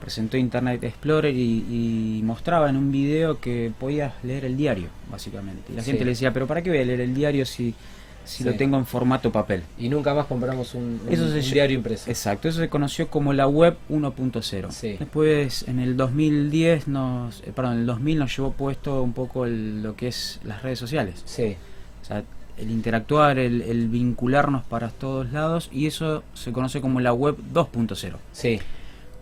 presentó 0.00 0.36
Internet 0.36 0.82
Explorer 0.84 1.34
y, 1.34 2.18
y 2.18 2.22
mostraba 2.22 2.70
en 2.70 2.76
un 2.76 2.92
video 2.92 3.40
que 3.40 3.72
podías 3.78 4.12
leer 4.22 4.44
el 4.44 4.56
diario, 4.56 4.88
básicamente. 5.10 5.72
Y 5.72 5.76
la 5.76 5.82
Sí. 5.82 5.90
gente 5.90 6.04
le 6.04 6.10
decía, 6.12 6.32
pero 6.32 6.46
¿para 6.46 6.62
qué 6.62 6.70
voy 6.70 6.78
a 6.78 6.84
leer 6.84 7.00
el 7.00 7.14
diario 7.14 7.44
si, 7.46 7.74
si 8.24 8.38
Sí. 8.38 8.44
lo 8.44 8.54
tengo 8.54 8.76
en 8.76 8.86
formato 8.86 9.32
papel? 9.32 9.64
y 9.76 9.88
nunca 9.88 10.14
más 10.14 10.26
compramos 10.26 10.74
un, 10.76 11.00
un- 11.04 11.12
Eso 11.12 11.28
se 11.30 11.38
un 11.38 11.40
ll- 11.42 11.52
diario 11.52 11.76
impreso. 11.78 12.08
Exacto, 12.08 12.48
eso 12.48 12.60
se 12.60 12.68
conoció 12.68 13.08
como 13.08 13.32
la 13.32 13.48
web 13.48 13.76
1.0. 13.90 14.70
Sí. 14.70 14.96
Después, 15.00 15.64
en 15.66 15.80
el 15.80 15.96
2010, 15.96 16.86
nos, 16.86 17.40
eh, 17.40 17.52
perdón, 17.54 17.72
en 17.74 17.78
el 17.80 17.86
2000 17.86 18.18
nos 18.20 18.36
llevó 18.36 18.52
puesto 18.52 19.02
un 19.02 19.12
poco 19.14 19.46
el- 19.46 19.82
lo 19.82 19.96
que 19.96 20.06
es 20.08 20.38
las 20.44 20.62
redes 20.62 20.78
sociales. 20.78 21.22
Sí, 21.24 21.56
O 22.00 22.04
sea, 22.04 22.24
el 22.58 22.70
interactuar, 22.70 23.38
el, 23.38 23.62
el 23.62 23.88
vincularnos 23.88 24.62
para 24.64 24.88
todos 24.90 25.32
lados, 25.32 25.68
y 25.72 25.86
eso 25.86 26.22
se 26.34 26.52
conoce 26.52 26.80
como 26.80 27.00
la 27.00 27.12
web 27.12 27.36
2.0. 27.52 28.16
sí, 28.32 28.60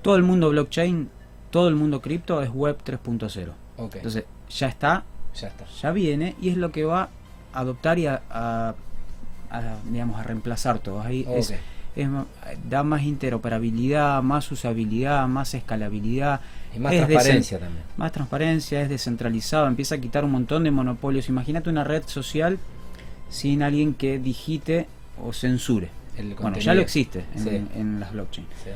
Todo 0.02 0.16
el 0.16 0.22
mundo 0.22 0.50
blockchain, 0.50 1.08
todo 1.50 1.68
el 1.68 1.74
mundo 1.76 2.00
cripto 2.00 2.42
es 2.42 2.50
web 2.50 2.76
3.0. 2.84 3.48
ok, 3.76 3.96
Entonces, 3.96 4.24
ya 4.50 4.68
está, 4.68 5.04
ya 5.34 5.48
está. 5.48 5.64
ya 5.80 5.90
viene, 5.92 6.34
y 6.40 6.48
es 6.50 6.56
lo 6.56 6.70
que 6.72 6.84
va 6.84 7.08
a 7.52 7.60
adoptar 7.60 7.98
y 7.98 8.06
a, 8.06 8.22
a- 8.30 8.74
a, 9.50 9.76
digamos, 9.90 10.18
a 10.20 10.22
reemplazar 10.22 10.78
todo. 10.78 11.00
Ahí 11.00 11.26
es- 11.34 11.52
da 12.68 12.82
más 12.84 13.02
interoperabilidad, 13.02 14.22
más 14.22 14.50
usabilidad, 14.52 15.26
más 15.26 15.54
escalabilidad, 15.54 16.40
Y 16.74 16.78
más 16.78 16.92
es 16.92 16.98
transparencia 17.06 17.58
también. 17.58 17.82
más 17.96 18.12
transparencia, 18.12 18.80
es 18.80 18.88
descentralizado, 18.88 19.66
empieza 19.66 19.96
a 19.96 19.98
quitar 19.98 20.24
un 20.24 20.30
montón 20.30 20.62
de 20.64 20.70
monopolios. 20.70 21.28
Imagínate 21.28 21.68
una 21.68 21.82
red 21.84 22.04
social 22.06 22.58
sin 23.30 23.62
alguien 23.62 23.94
que 23.94 24.18
digite 24.18 24.86
o 25.24 25.32
censure. 25.32 25.88
El 26.16 26.34
Bueno, 26.34 26.58
ya 26.58 26.74
lo 26.74 26.82
existe 26.82 27.24
en, 27.34 27.42
Sí. 27.44 27.48
en 27.76 28.00
las 28.00 28.12
blockchain. 28.12 28.46
Sí. 28.64 28.70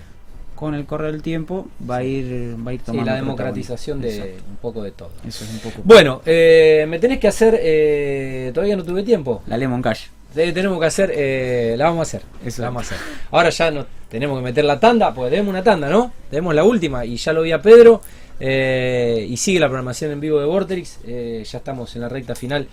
Con 0.54 0.74
el 0.74 0.86
correr 0.86 1.12
del 1.12 1.20
tiempo 1.22 1.66
va 1.88 1.96
a 1.96 2.04
ir 2.04 2.56
va 2.64 2.70
a 2.70 2.74
ir 2.74 2.80
Sí, 2.80 2.86
tomando 2.86 3.10
la 3.10 3.16
democratización 3.16 4.00
de. 4.00 4.16
Exacto. 4.16 4.44
un 4.48 4.56
poco 4.56 4.82
de 4.82 4.92
todo. 4.92 5.10
Eso 5.26 5.44
es 5.44 5.50
un 5.52 5.58
poco 5.58 5.82
Bueno, 5.84 6.22
eh, 6.24 6.86
me 6.88 6.98
tenés 7.00 7.18
que 7.18 7.26
hacer, 7.28 7.58
eh, 7.60 8.50
todavía 8.54 8.76
no 8.76 8.84
tuve 8.84 9.02
tiempo. 9.02 9.42
la 9.46 9.56
Lemon 9.58 9.82
Cash. 9.82 10.06
Tenemos 10.32 10.80
que 10.80 10.86
hacer, 10.86 11.12
eh, 11.14 11.74
la 11.78 11.84
vamos 11.86 12.00
a 12.00 12.02
hacer. 12.02 12.22
Eso. 12.44 12.62
La 12.62 12.68
vamos 12.68 12.90
a 12.90 12.94
hacer. 12.94 13.06
Ahora 13.30 13.50
ya 13.50 13.70
no 13.70 13.86
tenemos 14.08 14.36
que 14.38 14.44
meter 14.44 14.64
la 14.64 14.80
tanda, 14.80 15.12
pues 15.14 15.30
debemos 15.30 15.50
una 15.50 15.62
tanda, 15.62 15.88
¿no? 15.88 16.12
Debemos 16.30 16.54
la 16.54 16.64
última 16.64 17.04
y 17.04 17.16
ya 17.16 17.32
lo 17.32 17.42
vi 17.42 17.52
a 17.52 17.60
Pedro. 17.62 18.00
eh, 18.40 19.24
y 19.30 19.36
sigue 19.36 19.60
la 19.60 19.66
programación 19.68 20.10
en 20.10 20.18
vivo 20.20 20.40
de 20.40 20.46
Vorterix. 20.46 20.98
eh, 21.06 21.44
ya 21.48 21.58
estamos 21.58 21.94
en 21.94 22.02
la 22.02 22.08
recta 22.08 22.34
final 22.34 22.66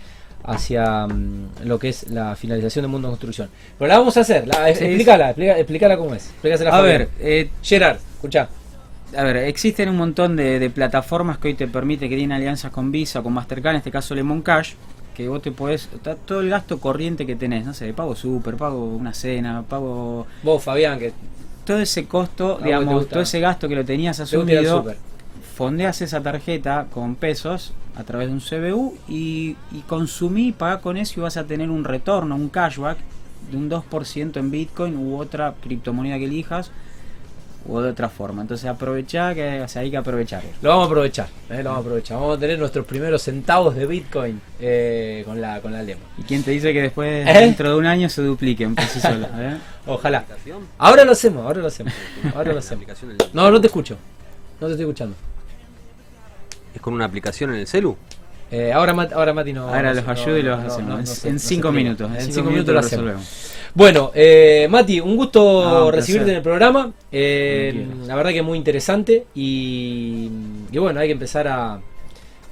hacia 0.44 1.06
mm, 1.06 1.64
lo 1.64 1.78
que 1.78 1.88
es 1.90 2.08
la 2.10 2.34
finalización 2.36 2.82
de 2.84 2.88
Mundo 2.88 3.08
en 3.08 3.12
Construcción. 3.12 3.48
Pero 3.78 3.88
la 3.88 3.98
vamos 3.98 4.16
a 4.16 4.20
hacer, 4.20 4.46
la, 4.46 4.66
Sí, 4.74 4.84
explícala, 4.84 5.30
explica- 5.30 5.58
explícala 5.58 5.96
cómo 5.96 6.14
es. 6.14 6.26
Explícasela 6.30 6.70
A 6.70 6.78
Fabián. 6.78 6.98
ver, 6.98 7.08
eh, 7.20 7.50
Gerard, 7.62 7.98
escuchá. 8.14 8.48
A 9.16 9.22
ver, 9.24 9.36
existen 9.36 9.88
un 9.90 9.96
montón 9.98 10.36
de, 10.36 10.58
de 10.58 10.70
plataformas 10.70 11.38
que 11.38 11.48
hoy 11.48 11.54
te 11.54 11.68
permite 11.68 12.08
que 12.08 12.16
tienen 12.16 12.32
alianzas 12.36 12.70
con 12.72 12.90
Visa, 12.90 13.22
con 13.22 13.32
Mastercard, 13.34 13.72
en 13.74 13.78
este 13.78 13.90
caso 13.90 14.14
Lemon 14.14 14.40
Cash, 14.42 14.72
que 15.14 15.28
vos 15.28 15.42
te 15.42 15.52
podés, 15.52 15.88
está 15.94 16.14
todo 16.14 16.40
el 16.40 16.48
gasto 16.48 16.80
corriente 16.80 17.26
que 17.26 17.36
tenés, 17.36 17.66
no 17.66 17.74
sé, 17.74 17.92
pago 17.92 18.16
super, 18.16 18.56
pago 18.56 18.84
una 18.86 19.12
cena, 19.12 19.62
pago... 19.68 20.26
Vos, 20.42 20.62
Fabián, 20.62 20.98
que 20.98 21.12
todo 21.66 21.78
ese 21.80 22.06
costo, 22.06 22.58
digamos, 22.64 23.06
todo 23.08 23.20
ese 23.20 23.38
gasto 23.38 23.68
que 23.68 23.74
lo 23.76 23.84
tenías 23.84 24.18
asumido. 24.18 24.84
Fondeas 25.52 26.00
esa 26.02 26.20
tarjeta 26.22 26.86
con 26.92 27.14
pesos 27.14 27.72
a 27.96 28.04
través 28.04 28.28
de 28.28 28.34
un 28.34 28.40
CBU 28.40 28.96
y, 29.08 29.56
y 29.70 29.80
consumí, 29.86 30.52
pagá 30.52 30.80
con 30.80 30.96
eso 30.96 31.20
y 31.20 31.22
vas 31.22 31.36
a 31.36 31.44
tener 31.44 31.70
un 31.70 31.84
retorno, 31.84 32.34
un 32.34 32.48
cashback 32.48 32.98
de 33.50 33.56
un 33.56 33.70
2% 33.70 34.36
en 34.36 34.50
Bitcoin 34.50 34.96
u 34.96 35.18
otra 35.18 35.54
criptomoneda 35.60 36.18
que 36.18 36.24
elijas 36.24 36.70
o 37.68 37.80
de 37.80 37.90
otra 37.90 38.08
forma. 38.08 38.42
Entonces 38.42 38.68
aprovechá 38.68 39.34
que 39.34 39.60
o 39.60 39.68
sea, 39.68 39.82
hay 39.82 39.90
que 39.90 39.96
aprovechar. 39.96 40.42
Lo 40.62 40.70
vamos 40.70 40.84
a 40.84 40.86
aprovechar, 40.86 41.28
eh, 41.50 41.62
lo 41.62 41.70
vamos 41.70 41.76
a 41.76 41.80
aprovechar. 41.80 42.18
Vamos 42.18 42.36
a 42.36 42.40
tener 42.40 42.58
nuestros 42.58 42.86
primeros 42.86 43.22
centavos 43.22 43.74
de 43.74 43.86
Bitcoin 43.86 44.40
eh, 44.60 45.22
con 45.26 45.40
la 45.40 45.60
con 45.60 45.72
la 45.72 45.82
Lemon. 45.82 46.04
¿Y 46.18 46.22
quién 46.22 46.42
te 46.42 46.50
dice 46.50 46.72
que 46.72 46.82
después, 46.82 47.26
¿Eh? 47.26 47.32
dentro 47.32 47.70
de 47.70 47.76
un 47.76 47.86
año, 47.86 48.08
se 48.08 48.22
dupliquen 48.22 48.74
por 48.74 48.84
sí 48.86 49.00
solos? 49.00 49.28
¿eh? 49.34 49.56
Ojalá. 49.86 50.24
Ahora 50.78 51.04
lo 51.04 51.12
hacemos, 51.12 51.44
ahora 51.44 51.60
lo 51.60 51.66
hacemos. 51.68 51.92
Ahora 52.34 52.52
lo 52.52 52.58
hacemos. 52.58 52.86
No, 53.32 53.50
no 53.50 53.60
te 53.60 53.66
escucho. 53.66 53.96
No 54.60 54.66
te 54.66 54.72
estoy 54.72 54.84
escuchando. 54.84 55.16
¿Es 56.74 56.80
con 56.80 56.94
una 56.94 57.04
aplicación 57.04 57.50
en 57.54 57.60
el 57.60 57.66
celu? 57.66 57.96
Eh, 58.50 58.70
ahora, 58.72 58.92
Mat- 58.92 59.12
ahora 59.14 59.32
Mati 59.32 59.52
no. 59.52 59.68
Ahora 59.68 59.90
no- 59.90 59.94
los 59.94 60.04
no- 60.04 60.12
ayudo 60.12 60.38
y 60.38 60.42
los 60.42 60.60
no- 60.60 60.66
hacemos. 60.66 60.88
no- 60.88 60.94
En- 60.98 61.00
no 61.00 61.06
se- 61.06 61.28
en 61.28 61.34
no 61.34 61.40
se 61.40 61.46
cinco 61.48 61.72
minutos. 61.72 62.10
En 62.10 62.20
cinco 62.20 62.34
cinco 62.34 62.50
minutos 62.50 62.74
lo 62.74 62.80
hacemos. 62.80 63.14
Bueno, 63.74 64.10
eh, 64.14 64.66
Mati, 64.70 65.00
un 65.00 65.16
gusto 65.16 65.62
Ah, 65.64 65.86
un 65.86 65.92
recibirte 65.92 66.30
en 66.30 66.36
el 66.36 66.42
programa. 66.42 66.92
Eh, 67.10 67.86
la 68.06 68.14
verdad 68.14 68.30
que 68.30 68.42
muy 68.42 68.58
interesante. 68.58 69.24
Y, 69.34 70.28
y 70.70 70.78
bueno, 70.78 71.00
hay 71.00 71.08
que 71.08 71.12
empezar 71.12 71.48
a. 71.48 71.80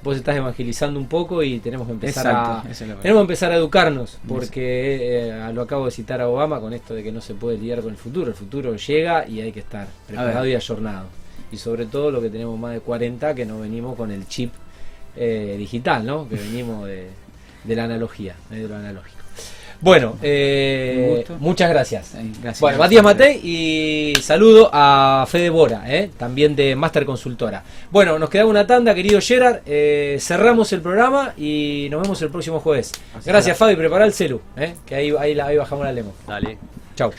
Vos 0.03 0.17
estás 0.17 0.35
evangelizando 0.35 0.99
un 0.99 1.07
poco 1.09 1.43
y 1.43 1.59
tenemos 1.59 1.87
que 1.87 1.93
empezar 1.93 2.25
Exacto, 2.25 2.67
a. 2.67 2.71
es. 2.71 2.79
Tenemos 2.79 3.03
que 3.03 3.21
empezar 3.21 3.53
a 3.53 3.57
educarnos, 3.57 4.17
porque 4.27 5.29
eh, 5.29 5.51
lo 5.53 5.61
acabo 5.61 5.85
de 5.85 5.91
citar 5.91 6.23
a 6.23 6.29
Obama 6.29 6.59
con 6.59 6.73
esto 6.73 6.95
de 6.95 7.03
que 7.03 7.13
no 7.13 7.21
se 7.21 7.35
puede 7.35 7.59
lidiar 7.59 7.83
con 7.83 7.91
el 7.91 7.99
futuro. 7.99 8.29
El 8.29 8.35
futuro 8.35 8.75
llega 8.77 9.29
y 9.29 9.43
hay 9.43 9.53
que 9.53 9.61
estar 9.61 9.87
preparado 10.07 10.47
y 10.47 10.55
ayornado. 10.55 11.05
Y 11.53 11.57
sobre 11.57 11.87
todo 11.87 12.11
lo 12.11 12.21
que 12.21 12.31
tenemos 12.31 12.59
más 12.59 12.75
de 12.75 12.81
40, 12.81 13.35
que 13.35 13.45
no 13.45 13.61
venimos 13.61 13.97
con 13.97 14.11
el 14.11 14.27
chip 14.29 14.53
eh, 15.17 15.57
digital, 15.59 16.07
¿no? 16.07 16.29
Que 16.29 16.37
venimos 16.37 16.87
de, 16.87 17.09
de 17.65 17.77
la 17.77 17.85
analogía, 17.85 18.35
de 18.51 18.69
lo 18.69 18.77
analógico. 18.77 19.17
Bueno, 19.83 20.19
eh, 20.21 21.25
muchas 21.39 21.71
gracias. 21.71 22.13
Gracias. 22.43 22.61
Bueno, 22.61 22.77
Matías 22.77 23.03
Matei 23.03 23.41
y 23.43 24.15
saludo 24.21 24.69
a 24.71 25.25
Fede 25.27 25.49
Bora, 25.49 25.85
eh, 25.87 26.11
también 26.19 26.55
de 26.55 26.77
Master 26.77 27.07
Consultora. 27.07 27.65
Bueno, 27.91 28.19
nos 28.19 28.29
queda 28.29 28.45
una 28.45 28.67
tanda, 28.67 28.95
querido 28.95 29.19
Gerard. 29.23 29.61
eh, 29.65 30.19
cerramos 30.21 30.71
el 30.75 30.83
programa 30.83 31.33
y 31.39 31.89
nos 31.91 32.03
vemos 32.03 32.21
el 32.21 32.29
próximo 32.29 32.61
jueves. 32.61 32.93
Así 33.17 33.31
Gracias, 33.31 33.57
será. 33.57 33.69
Fabi. 33.71 33.77
Prepara 33.77 34.05
el 34.05 34.13
celu, 34.13 34.43
que 34.85 34.95
ahí, 34.95 35.15
ahí 35.19 35.57
bajamos 35.57 35.87
la 35.87 35.93
lemo. 35.93 36.13
Dale. 36.29 36.59
Chau. 36.95 37.11